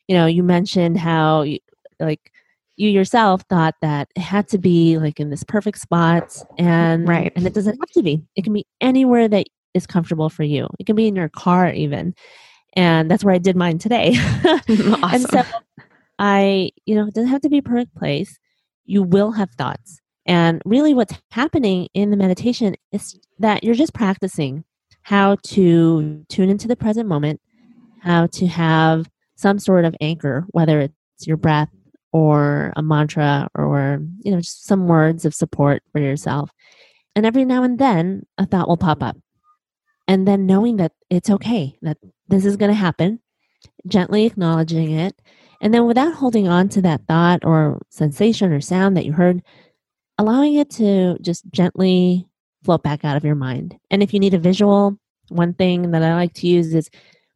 [0.07, 1.59] you know you mentioned how you,
[1.99, 2.31] like
[2.77, 7.31] you yourself thought that it had to be like in this perfect spot and right
[7.35, 10.67] and it doesn't have to be it can be anywhere that is comfortable for you
[10.79, 12.13] it can be in your car even
[12.73, 15.03] and that's where i did mine today awesome.
[15.03, 15.43] and so
[16.19, 18.37] I, you know, it doesn't have to be a perfect place.
[18.85, 20.01] You will have thoughts.
[20.25, 24.63] And really, what's happening in the meditation is that you're just practicing
[25.03, 27.41] how to tune into the present moment,
[28.01, 31.69] how to have some sort of anchor, whether it's your breath
[32.11, 36.49] or a mantra or, you know, just some words of support for yourself.
[37.15, 39.17] And every now and then, a thought will pop up.
[40.07, 43.19] And then knowing that it's okay, that this is going to happen,
[43.87, 45.19] gently acknowledging it.
[45.61, 49.41] And then without holding on to that thought or sensation or sound that you heard,
[50.17, 52.27] allowing it to just gently
[52.63, 53.77] float back out of your mind.
[53.89, 54.97] And if you need a visual,
[55.29, 56.89] one thing that I like to use is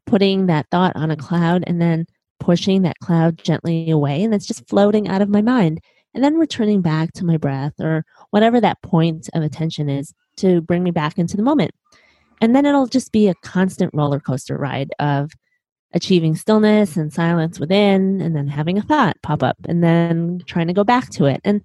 [0.09, 2.05] putting that thought on a cloud and then
[2.39, 4.23] pushing that cloud gently away.
[4.23, 5.79] And it's just floating out of my mind.
[6.15, 10.61] And then returning back to my breath or whatever that point of attention is to
[10.61, 11.71] bring me back into the moment.
[12.41, 15.31] And then it'll just be a constant roller coaster ride of
[15.93, 20.67] achieving stillness and silence within, and then having a thought pop up, and then trying
[20.67, 21.41] to go back to it.
[21.43, 21.61] And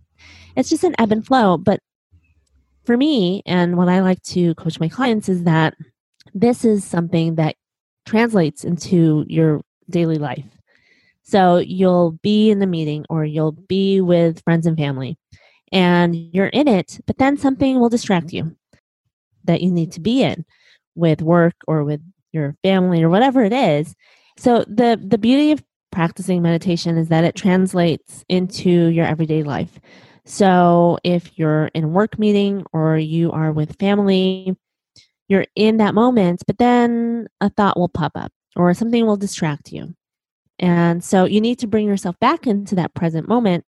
[0.56, 1.56] it's just an ebb and flow.
[1.56, 1.80] But
[2.84, 5.74] for me, and what I like to coach my clients is that
[6.34, 7.56] this is something that
[8.04, 10.44] translates into your daily life.
[11.22, 15.16] So you'll be in the meeting or you'll be with friends and family
[15.72, 18.54] and you're in it, but then something will distract you
[19.44, 20.44] that you need to be in
[20.94, 22.00] with work or with
[22.32, 23.94] your family or whatever it is.
[24.36, 29.78] So the the beauty of practicing meditation is that it translates into your everyday life.
[30.24, 34.56] So if you're in a work meeting or you are with family,
[35.28, 39.72] you're in that moment, but then a thought will pop up or something will distract
[39.72, 39.94] you.
[40.58, 43.64] And so you need to bring yourself back into that present moment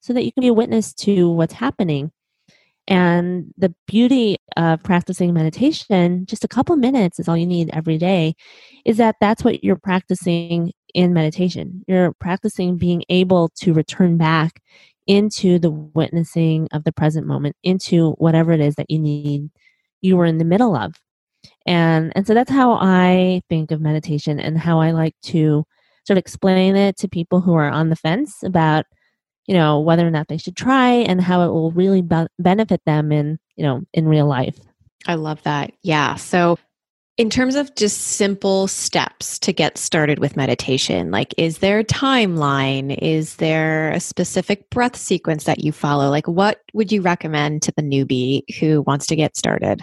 [0.00, 2.10] so that you can be a witness to what's happening.
[2.88, 7.98] And the beauty of practicing meditation, just a couple minutes is all you need every
[7.98, 8.34] day,
[8.84, 11.84] is that that's what you're practicing in meditation.
[11.86, 14.60] You're practicing being able to return back
[15.06, 19.50] into the witnessing of the present moment, into whatever it is that you need,
[20.00, 20.94] you were in the middle of.
[21.66, 25.64] And, and so that's how I think of meditation and how I like to
[26.06, 28.84] sort of explain it to people who are on the fence about
[29.46, 32.80] you know whether or not they should try and how it will really be- benefit
[32.86, 34.58] them in you know in real life.
[35.06, 35.72] I love that.
[35.82, 36.14] Yeah.
[36.16, 36.58] So
[37.16, 41.84] in terms of just simple steps to get started with meditation like is there a
[41.84, 42.96] timeline?
[43.02, 46.10] Is there a specific breath sequence that you follow?
[46.10, 49.82] Like what would you recommend to the newbie who wants to get started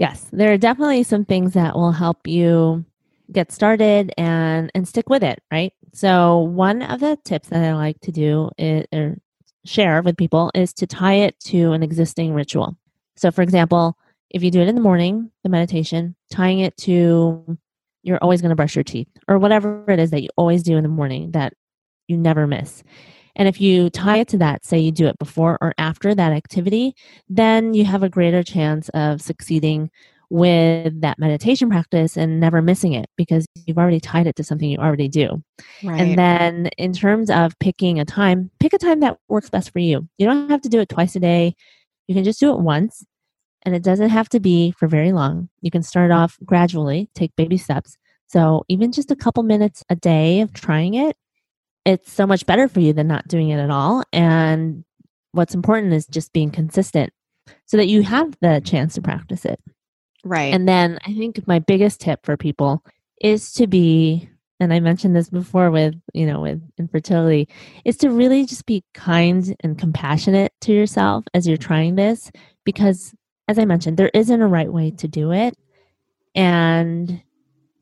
[0.00, 2.84] yes there are definitely some things that will help you
[3.30, 5.72] get started and and stick with it right?
[5.92, 9.18] So one of the tips that i like to do is, or
[9.64, 12.76] share with people is to tie it to an existing ritual.
[13.16, 13.96] So for example
[14.30, 17.58] if you do it in the morning the meditation tying it to
[18.02, 20.76] you're always going to brush your teeth or whatever it is that you always do
[20.76, 21.52] in the morning that
[22.08, 22.82] you never miss
[23.40, 26.32] and if you tie it to that say you do it before or after that
[26.32, 26.94] activity
[27.28, 29.90] then you have a greater chance of succeeding
[30.30, 34.70] with that meditation practice and never missing it because you've already tied it to something
[34.70, 35.42] you already do.
[35.82, 36.00] Right.
[36.00, 39.80] And then in terms of picking a time, pick a time that works best for
[39.80, 40.08] you.
[40.18, 41.56] You don't have to do it twice a day.
[42.06, 43.04] You can just do it once
[43.62, 45.48] and it doesn't have to be for very long.
[45.62, 47.96] You can start off gradually, take baby steps.
[48.28, 51.16] So even just a couple minutes a day of trying it,
[51.84, 54.02] it's so much better for you than not doing it at all.
[54.12, 54.84] And
[55.32, 57.12] what's important is just being consistent
[57.66, 58.10] so that you mm-hmm.
[58.10, 59.60] have the chance to practice it.
[60.24, 60.52] Right.
[60.52, 62.84] And then I think my biggest tip for people
[63.20, 64.28] is to be
[64.62, 67.48] and I mentioned this before with, you know, with infertility,
[67.86, 72.30] is to really just be kind and compassionate to yourself as you're trying this
[72.64, 73.14] because
[73.48, 75.56] as I mentioned, there isn't a right way to do it.
[76.34, 77.22] And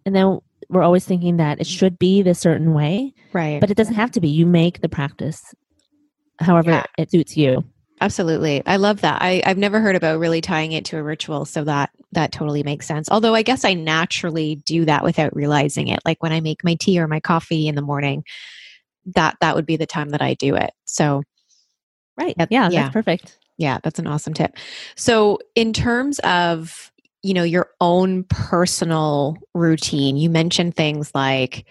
[0.07, 3.15] and then we're always thinking that it should be this certain way.
[3.33, 3.61] Right.
[3.61, 4.29] But it doesn't have to be.
[4.29, 5.55] You make the practice
[6.41, 6.85] however yeah.
[6.97, 7.65] it suits you.
[8.01, 8.63] Absolutely.
[8.65, 9.21] I love that.
[9.23, 11.45] I, I've never heard about really tying it to a ritual.
[11.45, 13.09] So that that totally makes sense.
[13.11, 16.01] Although I guess I naturally do that without realizing it.
[16.05, 18.25] Like when I make my tea or my coffee in the morning,
[19.15, 20.71] that that would be the time that I do it.
[20.85, 21.23] So
[22.19, 22.35] Right.
[22.51, 23.39] Yeah, yeah, that's perfect.
[23.59, 24.57] Yeah, that's an awesome tip.
[24.97, 26.91] So in terms of,
[27.23, 31.67] you know, your own personal routine, you mentioned things like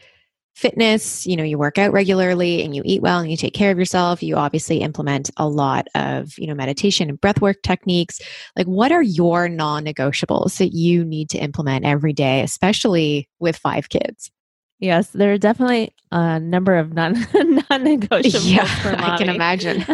[0.58, 3.70] fitness, you know, you work out regularly and you eat well and you take care
[3.70, 8.20] of yourself, you obviously implement a lot of, you know, meditation and breath work techniques.
[8.56, 13.90] Like what are your non-negotiables that you need to implement every day, especially with five
[13.90, 14.32] kids?
[14.80, 18.52] Yes, there are definitely a number of non non-negotiables.
[18.52, 18.68] Yeah,
[18.98, 19.86] I can imagine.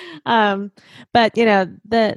[0.26, 0.72] um,
[1.12, 2.16] but you know the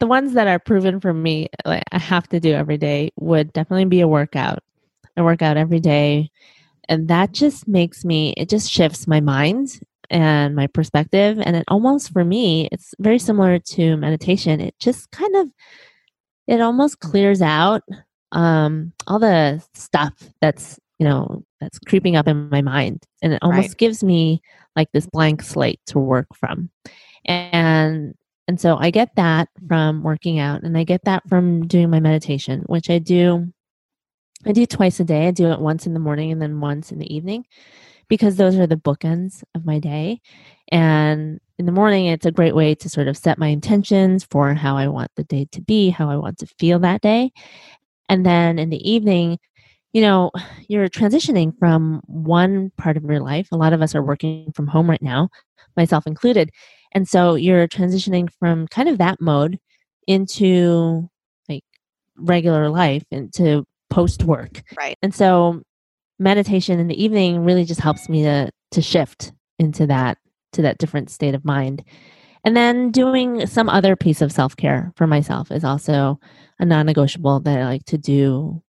[0.00, 3.52] the ones that are proven for me, like I have to do every day, would
[3.52, 4.62] definitely be a workout.
[5.18, 6.30] A workout every day
[6.88, 9.80] and that just makes me it just shifts my mind
[10.10, 15.10] and my perspective and it almost for me it's very similar to meditation it just
[15.10, 15.48] kind of
[16.46, 17.82] it almost clears out
[18.32, 23.42] um all the stuff that's you know that's creeping up in my mind and it
[23.42, 23.78] almost right.
[23.78, 24.40] gives me
[24.76, 26.70] like this blank slate to work from
[27.24, 28.14] and
[28.48, 29.68] and so i get that mm-hmm.
[29.68, 33.46] from working out and i get that from doing my meditation which i do
[34.44, 36.92] i do twice a day i do it once in the morning and then once
[36.92, 37.44] in the evening
[38.08, 40.20] because those are the bookends of my day
[40.70, 44.54] and in the morning it's a great way to sort of set my intentions for
[44.54, 47.30] how i want the day to be how i want to feel that day
[48.08, 49.38] and then in the evening
[49.96, 50.30] you know,
[50.68, 53.48] you're transitioning from one part of your life.
[53.50, 55.30] A lot of us are working from home right now,
[55.74, 56.50] myself included.
[56.92, 59.58] And so you're transitioning from kind of that mode
[60.06, 61.08] into
[61.48, 61.64] like
[62.16, 64.62] regular life, into post work.
[64.78, 64.96] Right.
[65.02, 65.62] And so
[66.18, 70.18] meditation in the evening really just helps me to to shift into that
[70.52, 71.84] to that different state of mind.
[72.44, 76.20] And then doing some other piece of self-care for myself is also
[76.58, 78.62] a non-negotiable that I like to do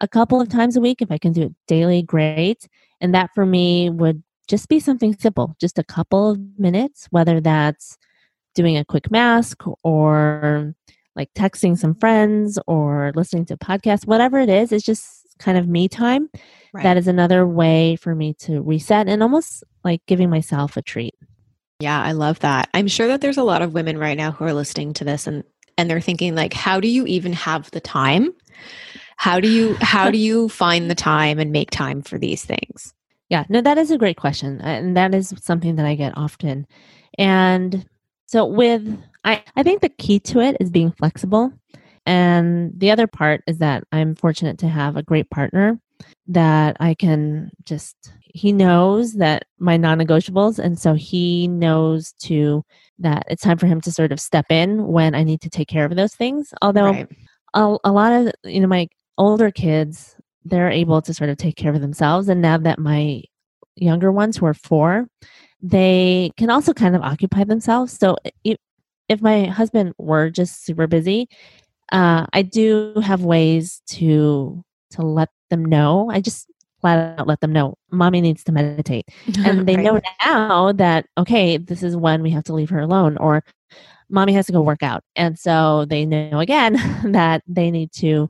[0.00, 1.02] a couple of times a week.
[1.02, 2.68] If I can do it daily, great.
[3.00, 7.40] And that for me would just be something simple, just a couple of minutes, whether
[7.40, 7.98] that's
[8.54, 10.74] doing a quick mask or
[11.14, 15.58] like texting some friends or listening to a podcast, whatever it is, it's just kind
[15.58, 16.28] of me time.
[16.72, 16.82] Right.
[16.82, 21.14] That is another way for me to reset and almost like giving myself a treat.
[21.80, 22.70] Yeah, I love that.
[22.72, 25.26] I'm sure that there's a lot of women right now who are listening to this
[25.26, 25.44] and
[25.78, 28.32] and they're thinking like how do you even have the time
[29.16, 32.92] how do you how do you find the time and make time for these things?
[33.28, 34.60] Yeah, no, that is a great question.
[34.60, 36.66] Uh, and that is something that I get often.
[37.18, 37.86] And
[38.26, 41.52] so with I, I think the key to it is being flexible.
[42.06, 45.80] And the other part is that I'm fortunate to have a great partner
[46.28, 52.62] that I can just he knows that my non-negotiables and so he knows to
[52.98, 55.68] that it's time for him to sort of step in when I need to take
[55.68, 56.52] care of those things.
[56.62, 57.08] Although right.
[57.54, 60.15] a, a lot of you know my older kids,
[60.48, 62.28] they're able to sort of take care of themselves.
[62.28, 63.22] And now that my
[63.76, 65.08] younger ones who are four,
[65.62, 67.92] they can also kind of occupy themselves.
[67.92, 68.58] So if,
[69.08, 71.28] if my husband were just super busy,
[71.92, 76.10] uh, I do have ways to to let them know.
[76.10, 76.46] I just
[76.80, 79.06] flat out let them know mommy needs to meditate
[79.44, 79.84] and they right.
[79.84, 83.42] know now that okay this is when we have to leave her alone or
[84.10, 86.74] mommy has to go work out and so they know again
[87.12, 88.28] that they need to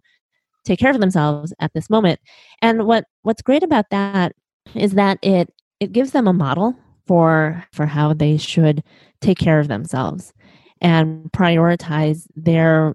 [0.67, 2.21] take care of themselves at this moment.
[2.61, 4.33] And what what's great about that
[4.75, 8.83] is that it it gives them a model for for how they should
[9.21, 10.33] take care of themselves
[10.81, 12.95] and prioritize their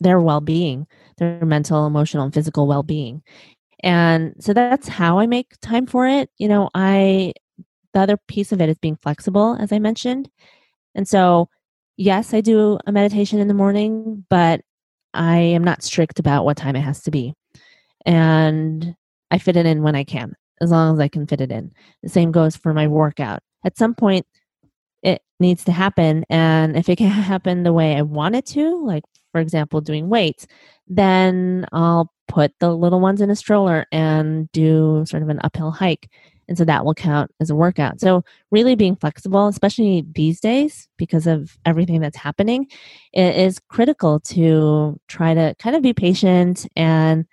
[0.00, 0.86] their well-being,
[1.18, 3.22] their mental, emotional, and physical well-being.
[3.82, 6.30] And so that's how I make time for it.
[6.38, 7.32] You know, I
[7.94, 10.30] the other piece of it is being flexible as I mentioned.
[10.94, 11.48] And so
[11.96, 14.62] yes, I do a meditation in the morning, but
[15.14, 17.34] I am not strict about what time it has to be.
[18.06, 18.94] And
[19.30, 21.72] I fit it in when I can, as long as I can fit it in.
[22.02, 23.40] The same goes for my workout.
[23.64, 24.26] At some point,
[25.02, 26.24] it needs to happen.
[26.30, 30.08] And if it can happen the way I want it to, like, for example, doing
[30.08, 30.46] weights,
[30.88, 35.70] then I'll put the little ones in a stroller and do sort of an uphill
[35.70, 36.08] hike.
[36.50, 38.00] And so that will count as a workout.
[38.00, 42.66] So, really being flexible, especially these days, because of everything that's happening,
[43.12, 47.24] it is critical to try to kind of be patient and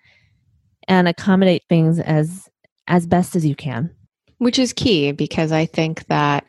[0.87, 2.47] and accommodate things as
[2.87, 3.89] as best as you can.
[4.37, 6.45] Which is key because I think that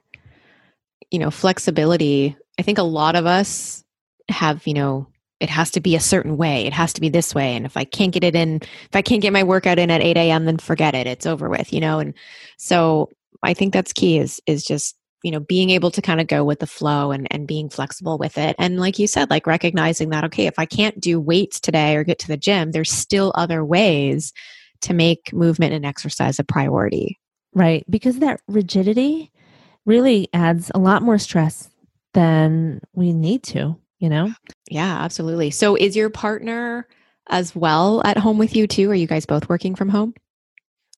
[1.10, 3.84] you know, flexibility, I think a lot of us
[4.28, 5.06] have, you know,
[5.40, 6.66] it has to be a certain way.
[6.66, 7.54] It has to be this way.
[7.54, 10.02] And if I can't get it in, if I can't get my workout in at
[10.02, 11.06] 8 a.m., then forget it.
[11.06, 11.98] It's over with, you know?
[12.00, 12.14] And
[12.56, 13.08] so
[13.42, 16.44] I think that's key is, is just, you know, being able to kind of go
[16.44, 18.56] with the flow and, and being flexible with it.
[18.58, 22.04] And like you said, like recognizing that, okay, if I can't do weights today or
[22.04, 24.32] get to the gym, there's still other ways
[24.82, 27.18] to make movement and exercise a priority.
[27.54, 27.84] Right.
[27.88, 29.32] Because that rigidity
[29.86, 31.68] really adds a lot more stress
[32.14, 34.32] than we need to you know?
[34.70, 35.50] Yeah, absolutely.
[35.50, 36.86] So is your partner
[37.28, 38.90] as well at home with you too?
[38.90, 40.14] Are you guys both working from home?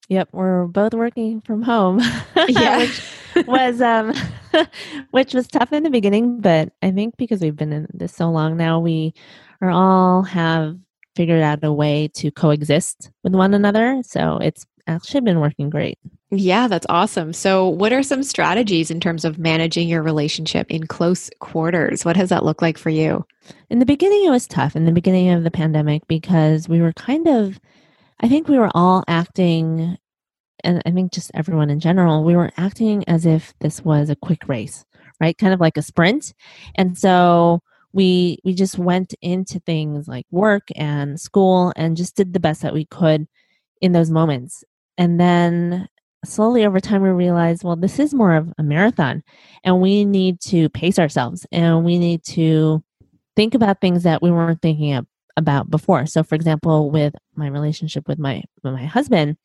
[0.08, 2.00] Yep, we're both working from home.
[2.48, 2.78] Yeah.
[2.78, 3.00] which
[3.46, 4.12] was um
[5.10, 8.28] which was tough in the beginning, but I think because we've been in this so
[8.30, 9.14] long now, we
[9.60, 10.76] are all have
[11.16, 14.00] figured out a way to coexist with one another.
[14.02, 15.98] So it's actually been working great.
[16.32, 17.32] Yeah, that's awesome.
[17.32, 22.04] So, what are some strategies in terms of managing your relationship in close quarters?
[22.04, 23.26] What has that looked like for you?
[23.68, 26.92] In the beginning, it was tough in the beginning of the pandemic because we were
[26.92, 27.58] kind of,
[28.20, 29.96] I think we were all acting
[30.64, 34.16] and I think just everyone in general, we were acting as if this was a
[34.16, 34.84] quick race,
[35.20, 35.36] right?
[35.38, 36.34] Kind of like a sprint.
[36.76, 37.60] And so
[37.92, 42.62] we we just went into things like work and school and just did the best
[42.62, 43.26] that we could
[43.80, 44.64] in those moments.
[44.98, 45.88] And then
[46.24, 49.22] slowly over time we realized, well, this is more of a marathon
[49.64, 52.82] and we need to pace ourselves and we need to
[53.36, 55.06] think about things that we weren't thinking of,
[55.36, 56.06] about before.
[56.06, 59.36] So for example, with my relationship with my with my husband,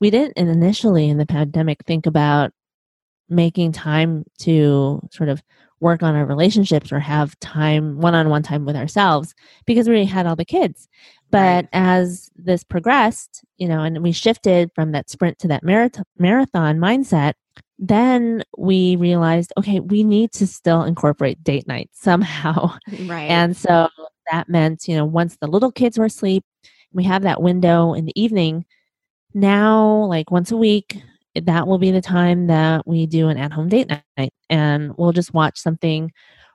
[0.00, 2.52] we didn't initially in the pandemic think about
[3.28, 5.42] making time to sort of
[5.80, 9.34] work on our relationships or have time one-on-one time with ourselves
[9.66, 10.88] because we had all the kids.
[11.30, 11.68] But right.
[11.72, 16.78] as this progressed you know and we shifted from that sprint to that marathon marathon
[16.78, 17.34] mindset
[17.78, 22.76] then we realized okay we need to still incorporate date night somehow.
[23.04, 23.30] Right.
[23.30, 23.88] And so
[24.30, 26.44] that meant you know once the little kids were asleep
[26.92, 28.64] we have that window in the evening.
[29.34, 31.02] Now like once a week
[31.46, 35.12] that will be the time that we do an at home date night and we'll
[35.12, 36.10] just watch something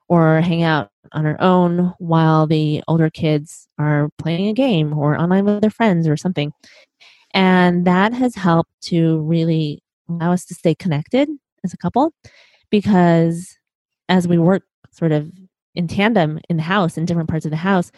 [0.09, 5.19] or hang out on our own while the older kids are playing a game or
[5.19, 6.51] online with their friends or something.
[7.33, 11.29] And that has helped to really allow us to stay connected
[11.63, 12.13] as a couple
[12.69, 13.57] because
[14.09, 15.31] as we work sort of
[15.75, 17.91] in tandem in the house in different parts of the house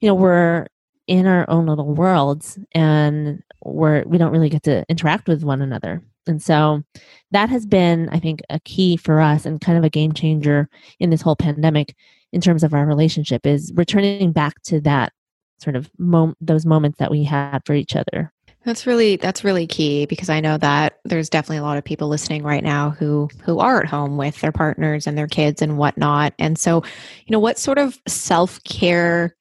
[0.00, 0.66] you know we're
[1.06, 5.62] in our own little worlds and we're we don't really get to interact with one
[5.62, 6.82] another and so
[7.30, 10.68] that has been, I think, a key for us and kind of a game changer
[11.00, 11.94] in this whole pandemic
[12.32, 15.12] in terms of our relationship is returning back to that
[15.58, 18.32] sort of mom- those moments that we had for each other.
[18.64, 22.08] That's really that's really key because I know that there's definitely a lot of people
[22.08, 25.78] listening right now who who are at home with their partners and their kids and
[25.78, 26.32] whatnot.
[26.38, 26.84] And so,
[27.26, 29.34] you know, what sort of self care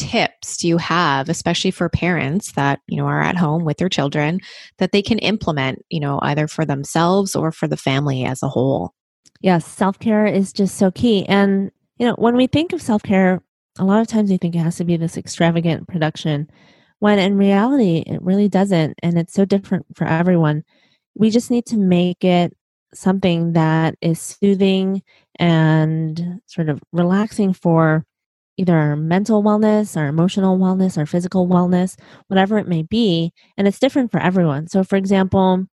[0.00, 3.88] tips do you have especially for parents that you know are at home with their
[3.88, 4.40] children
[4.78, 8.48] that they can implement you know either for themselves or for the family as a
[8.48, 8.94] whole?
[9.42, 11.26] Yes self-care is just so key.
[11.26, 13.42] And you know when we think of self-care
[13.78, 16.50] a lot of times we think it has to be this extravagant production
[16.98, 20.64] when in reality it really doesn't and it's so different for everyone.
[21.14, 22.56] We just need to make it
[22.94, 25.02] something that is soothing
[25.38, 28.04] and sort of relaxing for
[28.56, 31.98] either our mental wellness, our emotional wellness, our physical wellness,
[32.28, 33.32] whatever it may be.
[33.56, 34.68] And it's different for everyone.
[34.68, 35.66] So, for example,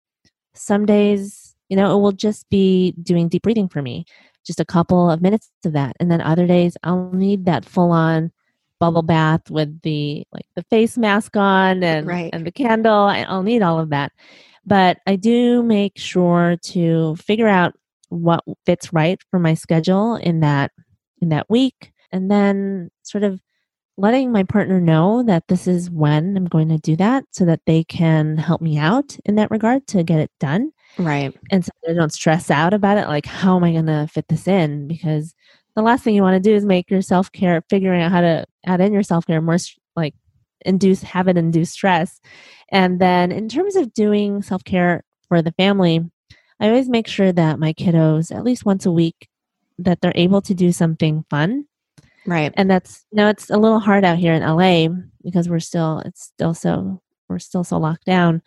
[0.55, 4.05] some days, you know, it will just be doing deep breathing for me,
[4.47, 5.97] just a couple of minutes of that.
[5.99, 8.31] And then other days, I'll need that full on
[8.79, 12.31] bubble bath with the like the face mask on and right.
[12.33, 14.13] and the candle i'll need all of that
[14.67, 17.73] but i do make sure to figure out
[18.09, 20.73] what fits right for my schedule in that
[21.23, 23.41] in that week and then sort of
[23.99, 27.61] letting my partner know that this is when I'm going to do that so that
[27.67, 30.73] they can help me out in that regard to get it done.
[30.99, 31.37] Right.
[31.51, 34.29] And so they don't stress out about it like how am I going to fit
[34.29, 35.35] this in because
[35.75, 38.47] the last thing you want to do is make your self-care figuring out how to
[38.65, 39.59] add in your self-care more
[39.95, 40.15] like
[40.65, 42.21] induce habit induce stress.
[42.71, 46.01] And then in terms of doing self-care for the family,
[46.61, 49.29] I always make sure that my kiddos at least once a week
[49.79, 51.67] that they're able to do something fun
[52.27, 52.53] Right.
[52.57, 54.89] And that's you know it's a little hard out here in LA
[55.23, 58.43] because we're still it's still so we're still so locked down.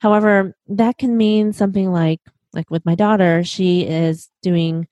[0.00, 2.20] However, that can mean something like
[2.52, 4.86] like with my daughter, she is doing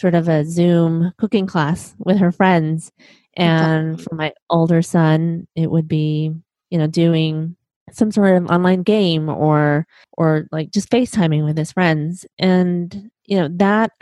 [0.00, 2.92] sort of a Zoom cooking class with her friends.
[3.36, 6.32] And for my older son, it would be,
[6.70, 7.56] you know, doing
[7.92, 12.26] some sort of online game or or like just FaceTiming with his friends.
[12.38, 13.92] And, you know, that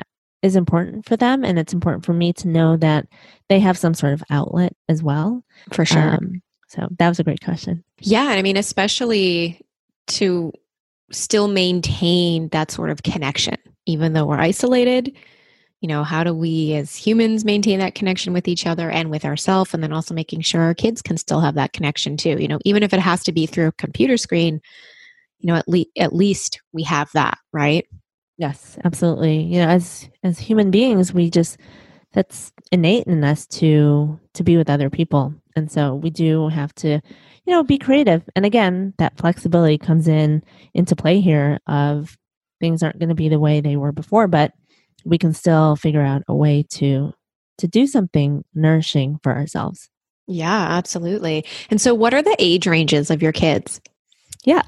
[0.47, 3.07] is important for them and it's important for me to know that
[3.49, 5.44] they have some sort of outlet as well.
[5.72, 6.14] For sure.
[6.14, 7.84] Um, so that was a great question.
[8.01, 9.61] Yeah i mean especially
[10.09, 10.53] to
[11.11, 15.16] still maintain that sort of connection even though we're isolated
[15.80, 19.24] you know how do we as humans maintain that connection with each other and with
[19.24, 22.49] ourselves and then also making sure our kids can still have that connection too you
[22.49, 24.61] know even if it has to be through a computer screen
[25.38, 27.86] you know at, le- at least we have that right
[28.39, 29.41] Yes, absolutely.
[29.41, 31.59] You know, as as human beings, we just
[32.12, 35.34] that's innate in us to to be with other people.
[35.55, 38.22] And so we do have to, you know, be creative.
[38.37, 40.43] And again, that flexibility comes in
[40.74, 42.18] into play here of
[42.61, 44.53] things aren't going to be the way they were before, but
[45.05, 47.12] we can still figure out a way to
[47.59, 49.89] to do something nourishing for ourselves.
[50.26, 51.45] Yeah, absolutely.
[51.70, 53.80] And so what are the age ranges of your kids?
[54.45, 54.62] Yeah.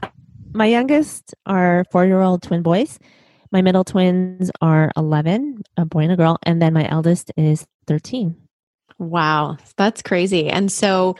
[0.55, 2.99] My youngest are 4-year-old twin boys
[3.53, 7.67] my middle twins are 11, a boy and a girl, and then my eldest is
[7.87, 8.37] 13.
[8.99, 10.49] Wow, that's crazy.
[10.49, 11.17] And so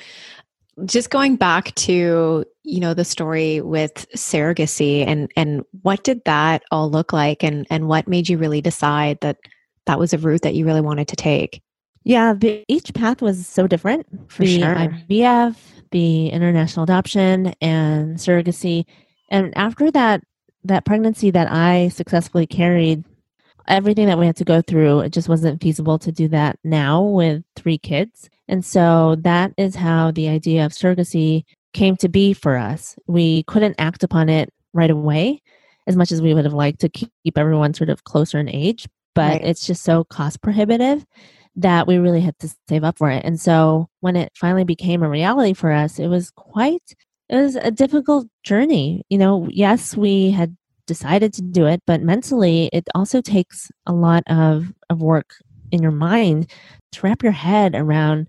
[0.85, 6.63] just going back to you know the story with surrogacy and and what did that
[6.71, 7.43] all look like?
[7.43, 9.39] And and what made you really decide that
[9.87, 11.63] that was a route that you really wanted to take?
[12.05, 14.07] Yeah the, each path was so different.
[14.31, 14.75] For the sure.
[14.75, 15.57] Ivf
[15.91, 18.85] the international adoption and surrogacy.
[19.31, 20.23] And after that
[20.65, 23.05] that pregnancy that i successfully carried
[23.69, 27.03] everything that we had to go through it just wasn't feasible to do that now
[27.03, 31.45] with three kids and so that is how the idea of surrogacy
[31.75, 32.97] came to be for us.
[33.07, 35.43] We couldn't act upon it right away
[35.87, 38.87] as much as we would have liked to keep everyone sort of closer in age,
[39.15, 39.45] but right.
[39.45, 41.05] it's just so cost prohibitive
[41.57, 43.25] that we really had to save up for it.
[43.25, 46.95] And so when it finally became a reality for us, it was quite
[47.29, 49.05] it was a difficult journey.
[49.09, 50.57] You know, yes, we had
[50.87, 55.35] decided to do it, but mentally it also takes a lot of of work
[55.71, 56.51] in your mind
[56.93, 58.29] to wrap your head around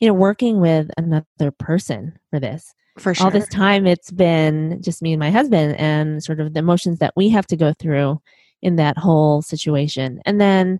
[0.00, 2.74] you know, working with another person for this.
[2.98, 3.26] For sure.
[3.26, 6.98] All this time, it's been just me and my husband, and sort of the emotions
[6.98, 8.20] that we have to go through
[8.62, 10.20] in that whole situation.
[10.24, 10.78] And then,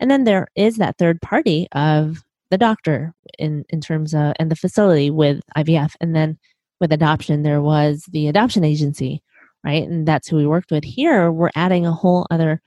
[0.00, 4.50] and then there is that third party of the doctor in in terms of and
[4.50, 6.38] the facility with IVF, and then
[6.84, 9.22] with adoption, there was the adoption agency,
[9.64, 9.88] right?
[9.88, 10.84] And that's who we worked with.
[10.84, 12.60] Here, we're adding a whole other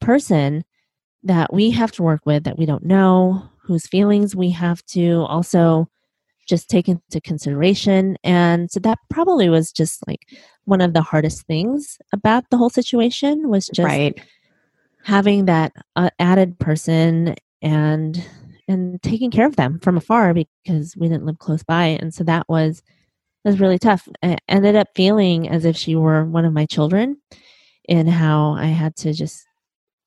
[0.00, 0.64] person
[1.22, 5.24] that we have to work with that we don't know, whose feelings we have to
[5.28, 5.88] also
[6.48, 8.16] just take into consideration.
[8.24, 10.26] And so that probably was just like
[10.64, 14.20] one of the hardest things about the whole situation was just right.
[15.04, 18.26] having that uh, added person and
[18.66, 22.22] and taking care of them from afar because we didn't live close by and so
[22.24, 22.82] that was
[23.44, 24.08] was really tough.
[24.22, 27.16] I ended up feeling as if she were one of my children
[27.88, 29.44] in how i had to just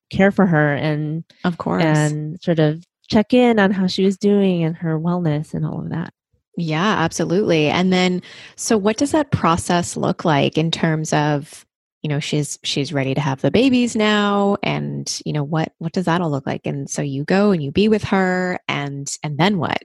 [0.10, 1.84] care for her and of course.
[1.84, 5.82] and sort of check in on how she was doing and her wellness and all
[5.82, 6.14] of that.
[6.56, 7.68] Yeah, absolutely.
[7.68, 8.22] And then
[8.56, 11.66] so what does that process look like in terms of
[12.04, 15.94] you know she's she's ready to have the babies now and you know what what
[15.94, 16.66] does that all look like?
[16.66, 19.80] And so you go and you be with her and and then what?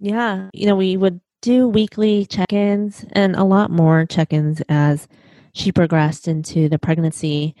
[0.00, 0.50] Yeah.
[0.52, 5.08] You know we would do weekly check-ins and a lot more check-ins as
[5.52, 7.54] she progressed into the pregnancy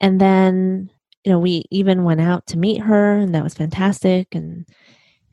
[0.00, 0.90] and then
[1.24, 4.34] you know, we even went out to meet her, and that was fantastic.
[4.34, 4.66] And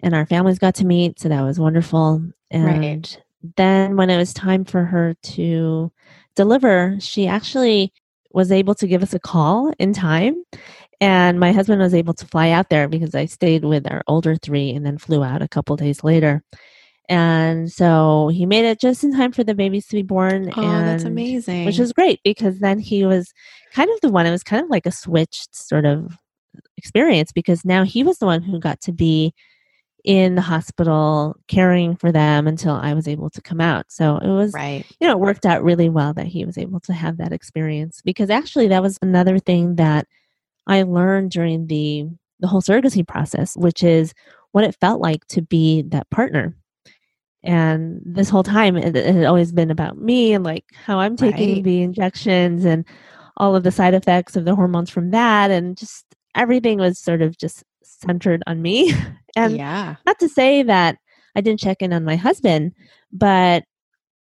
[0.04, 2.24] and our families got to meet, so that was wonderful.
[2.52, 3.22] And right.
[3.56, 5.92] then when it was time for her to
[6.36, 7.94] deliver, she actually
[8.32, 10.44] was able to give us a call in time.
[11.00, 14.36] And my husband was able to fly out there because I stayed with our older
[14.36, 16.44] three and then flew out a couple days later.
[17.10, 20.52] And so he made it just in time for the babies to be born.
[20.56, 21.66] Oh, and, that's amazing.
[21.66, 23.34] Which was great because then he was
[23.74, 26.18] kind of the one, it was kind of like a switched sort of
[26.76, 29.34] experience because now he was the one who got to be
[30.04, 33.86] in the hospital caring for them until I was able to come out.
[33.90, 34.86] So it was, right.
[35.00, 38.02] you know, it worked out really well that he was able to have that experience
[38.04, 40.08] because actually that was another thing that
[40.66, 42.06] I learned during the
[42.40, 44.14] the whole surrogacy process, which is
[44.52, 46.56] what it felt like to be that partner
[47.44, 51.16] and this whole time it, it, had always been about me and like how i'm
[51.16, 51.64] taking right.
[51.64, 52.86] the injections and
[53.38, 55.52] all of the side effects of the hormones from that.
[55.52, 58.94] And just everything was sort of just centered on me.
[59.36, 59.98] And yeah.
[60.04, 60.98] not to say that
[61.36, 62.72] i didn't check in on my husband
[63.12, 63.66] but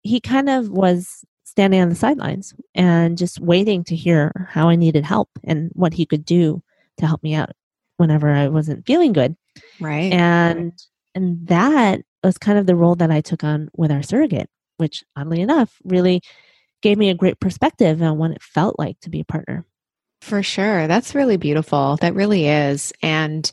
[0.03, 4.77] he kind of was standing on the sidelines and just waiting to hear how i
[4.77, 6.63] needed help and what he could do
[6.99, 7.53] to help me out
[7.97, 9.35] whenever i wasn't feeling good.
[9.81, 10.13] Right.
[10.13, 10.73] And
[11.15, 15.05] and that was kind of the role that I took on with our surrogate, which
[15.17, 16.21] oddly enough really
[16.83, 19.65] gave me a great perspective on what it felt like to be a partner.
[20.21, 20.87] For sure.
[20.87, 21.97] That's really beautiful.
[22.01, 22.93] That really is.
[23.03, 23.51] And,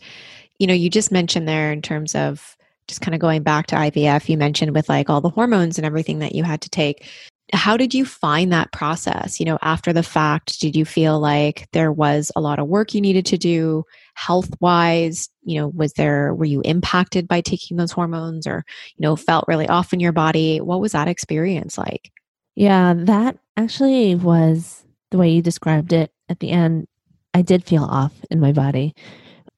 [0.59, 2.57] you know, you just mentioned there in terms of
[2.88, 5.86] just kind of going back to IVF, you mentioned with like all the hormones and
[5.86, 7.07] everything that you had to take.
[7.53, 9.39] How did you find that process?
[9.39, 12.93] You know, after the fact, did you feel like there was a lot of work
[12.93, 13.85] you needed to do?
[14.15, 18.63] health wise you know was there were you impacted by taking those hormones or
[18.95, 22.11] you know felt really off in your body what was that experience like
[22.55, 26.87] yeah that actually was the way you described it at the end
[27.33, 28.93] i did feel off in my body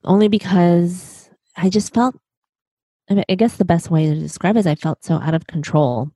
[0.04, 2.16] only because i just felt
[3.28, 6.10] i guess the best way to describe it is i felt so out of control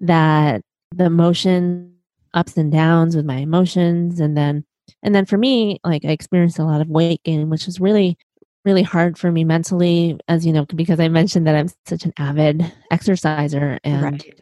[0.00, 0.62] that
[0.94, 1.94] the emotion
[2.34, 4.64] ups and downs with my emotions and then
[5.02, 8.16] and then for me, like I experienced a lot of weight gain, which was really,
[8.64, 12.12] really hard for me mentally, as you know, because I mentioned that I'm such an
[12.18, 13.78] avid exerciser.
[13.84, 14.40] And right.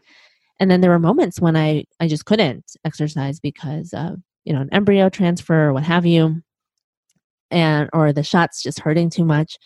[0.61, 4.61] and then there were moments when I, I just couldn't exercise because of, you know,
[4.61, 6.43] an embryo transfer or what have you.
[7.51, 9.59] And or the shots just hurting too much.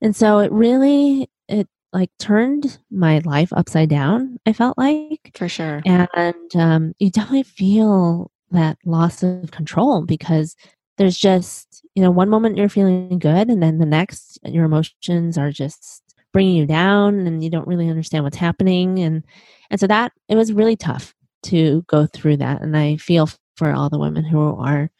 [0.00, 5.30] And so it really it like turned my life upside down, I felt like.
[5.34, 5.82] For sure.
[5.84, 10.56] And um, you definitely feel that loss of control because
[10.98, 15.36] there's just, you know, one moment you're feeling good and then the next your emotions
[15.38, 19.22] are just bringing you down and you don't really understand what's happening and
[19.70, 23.72] and so that it was really tough to go through that and I feel for
[23.72, 24.90] all the women who are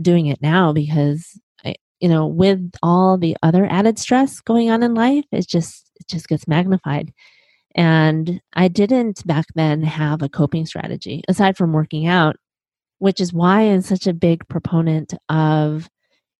[0.00, 4.82] doing it now because I, you know, with all the other added stress going on
[4.82, 7.12] in life, it just it just gets magnified.
[7.74, 12.36] And I didn't back then have a coping strategy aside from working out,
[12.98, 15.88] which is why I'm such a big proponent of,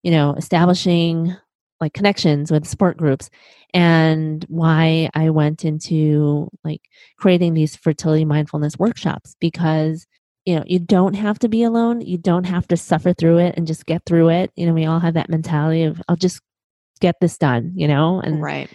[0.02, 1.34] you know, establishing
[1.82, 3.28] like connections with support groups
[3.74, 6.80] and why I went into like
[7.18, 10.06] creating these fertility mindfulness workshops because
[10.44, 13.54] you know you don't have to be alone you don't have to suffer through it
[13.56, 14.52] and just get through it.
[14.54, 16.40] You know we all have that mentality of i'll just
[17.00, 18.20] get this done you know?
[18.20, 18.70] And right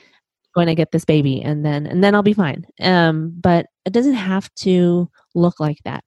[0.57, 2.65] going to get this baby and then and then i'll be fine.
[2.81, 6.03] Um but it doesn't have to look like that.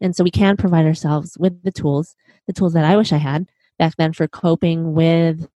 [0.00, 2.14] And so we can provide ourselves with the tools
[2.46, 3.46] the tools that i wish i had
[3.78, 5.46] back then for coping with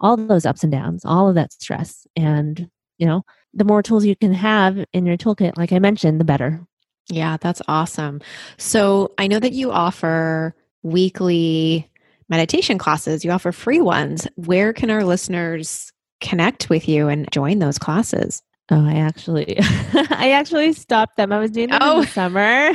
[0.00, 2.06] all those ups and downs all of that stress.
[2.16, 2.68] And
[2.98, 3.22] you know
[3.54, 6.66] the more tools you can have in your toolkit like i mentioned the better.
[7.10, 8.22] Yeah, that's awesome.
[8.56, 11.90] So I know that you offer weekly
[12.30, 14.26] meditation classes, you offer free ones.
[14.36, 15.92] Where can our listeners
[16.24, 18.42] connect with you and join those classes?
[18.70, 21.32] Oh, I actually, I actually stopped them.
[21.32, 21.96] I was doing them oh.
[21.96, 22.70] in the summer,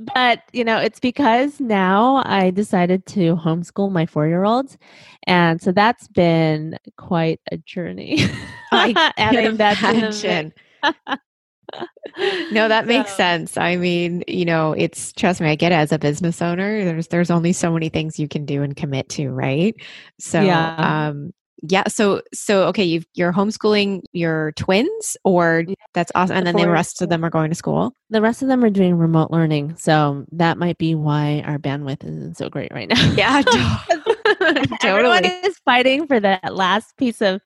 [0.14, 4.78] but you know, it's because now I decided to homeschool my four-year-olds,
[5.26, 8.24] and so that's been quite a journey.
[8.72, 10.54] I can imagine
[12.50, 13.16] no, that makes so.
[13.16, 13.56] sense.
[13.56, 16.84] I mean, you know, it's trust me, I get it as a business owner.
[16.84, 19.74] There's there's only so many things you can do and commit to, right?
[20.18, 21.08] So yeah.
[21.08, 21.32] um
[21.62, 26.70] yeah, so so okay, you you're homeschooling your twins or that's awesome and then the
[26.70, 27.94] rest of them are going to school?
[28.08, 29.76] The rest of them are doing remote learning.
[29.76, 33.12] So that might be why our bandwidth isn't so great right now.
[33.12, 33.42] Yeah,
[34.80, 34.80] totally.
[34.82, 37.40] Everyone is fighting for that last piece of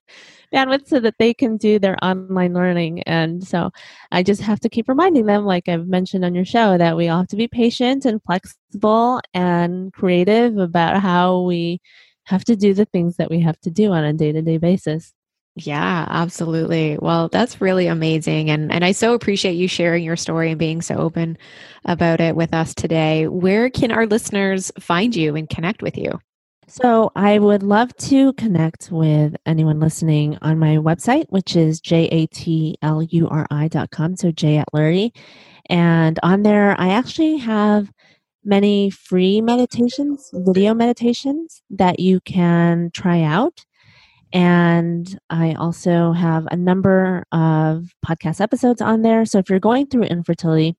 [0.55, 3.03] bandwidth so that they can do their online learning.
[3.03, 3.71] And so
[4.12, 7.09] I just have to keep reminding them, like I've mentioned on your show, that we
[7.09, 11.81] all have to be patient and flexible and creative about how we
[12.25, 14.59] have to do the things that we have to do on a day to day
[14.59, 15.12] basis.
[15.57, 16.99] Yeah, absolutely.
[17.01, 20.83] Well, that's really amazing and and I so appreciate you sharing your story and being
[20.83, 21.39] so open
[21.85, 23.29] about it with us today.
[23.29, 26.18] Where can our listeners find you and connect with you?
[26.66, 32.16] So I would love to connect with anyone listening on my website, which is jatluri.com.
[34.16, 35.11] So J Atluri.
[35.70, 37.91] And on there, I actually have
[38.45, 43.64] many free meditations, video meditations that you can try out.
[44.32, 49.24] And I also have a number of podcast episodes on there.
[49.24, 50.76] So if you're going through infertility,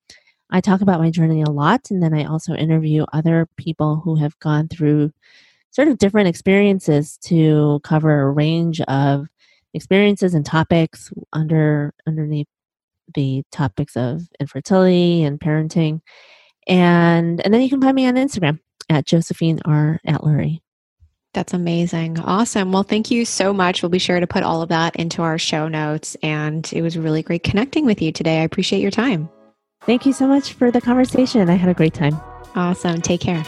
[0.52, 1.90] I talk about my journey a lot.
[1.90, 5.12] And then I also interview other people who have gone through
[5.72, 9.28] sort of different experiences to cover a range of
[9.74, 12.48] experiences and topics under underneath
[13.14, 16.02] the topics of infertility and parenting.
[16.68, 18.60] And and then you can find me on Instagram
[18.90, 20.00] at Josephine R.
[20.08, 20.62] Atluri.
[21.34, 22.18] That's amazing.
[22.20, 22.72] Awesome.
[22.72, 23.84] Well, thank you so much.
[23.84, 26.16] We'll be sure to put all of that into our show notes.
[26.24, 28.40] And it was really great connecting with you today.
[28.40, 29.30] I appreciate your time.
[29.82, 31.50] Thank you so much for the conversation.
[31.50, 32.20] I had a great time.
[32.56, 33.02] Awesome.
[33.02, 33.44] Take care.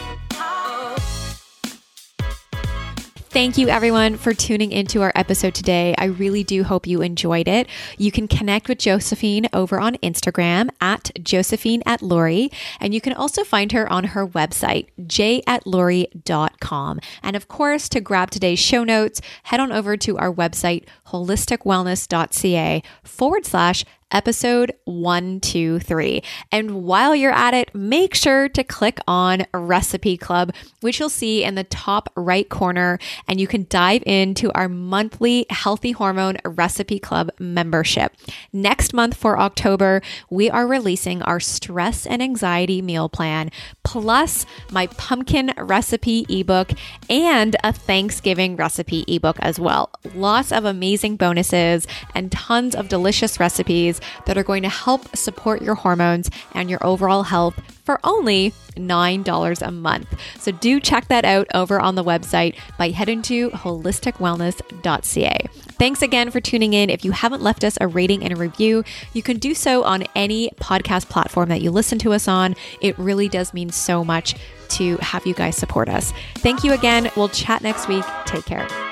[3.30, 5.94] Thank you, everyone, for tuning into our episode today.
[5.98, 7.68] I really do hope you enjoyed it.
[7.98, 12.50] You can connect with Josephine over on Instagram at Josephine Atluri,
[12.80, 17.00] and you can also find her on her website, jatluri.com.
[17.22, 22.82] And of course, to grab today's show notes, head on over to our website, holisticwellness.ca
[23.04, 26.22] forward slash episode 123.
[26.50, 31.44] And while you're at it, make sure to click on Recipe Club, which you'll see
[31.44, 36.98] in the top right corner, and you can dive into our monthly Healthy Hormone Recipe
[36.98, 38.14] Club membership.
[38.52, 40.00] Next month for October,
[40.30, 43.50] we are releasing our stress and anxiety meal plan,
[43.82, 46.72] plus my pumpkin recipe ebook
[47.10, 49.90] and a Thanksgiving recipe ebook as well.
[50.14, 55.62] Lots of amazing bonuses and tons of delicious recipes that are going to help support
[55.62, 60.08] your hormones and your overall health for only $9 a month.
[60.38, 65.38] So do check that out over on the website by heading to holisticwellness.ca.
[65.78, 66.90] Thanks again for tuning in.
[66.90, 68.84] If you haven't left us a rating and a review,
[69.14, 72.56] you can do so on any podcast platform that you listen to us on.
[72.82, 74.34] It really does mean so much
[74.70, 76.12] to have you guys support us.
[76.36, 77.10] Thank you again.
[77.16, 78.04] We'll chat next week.
[78.26, 78.87] Take care.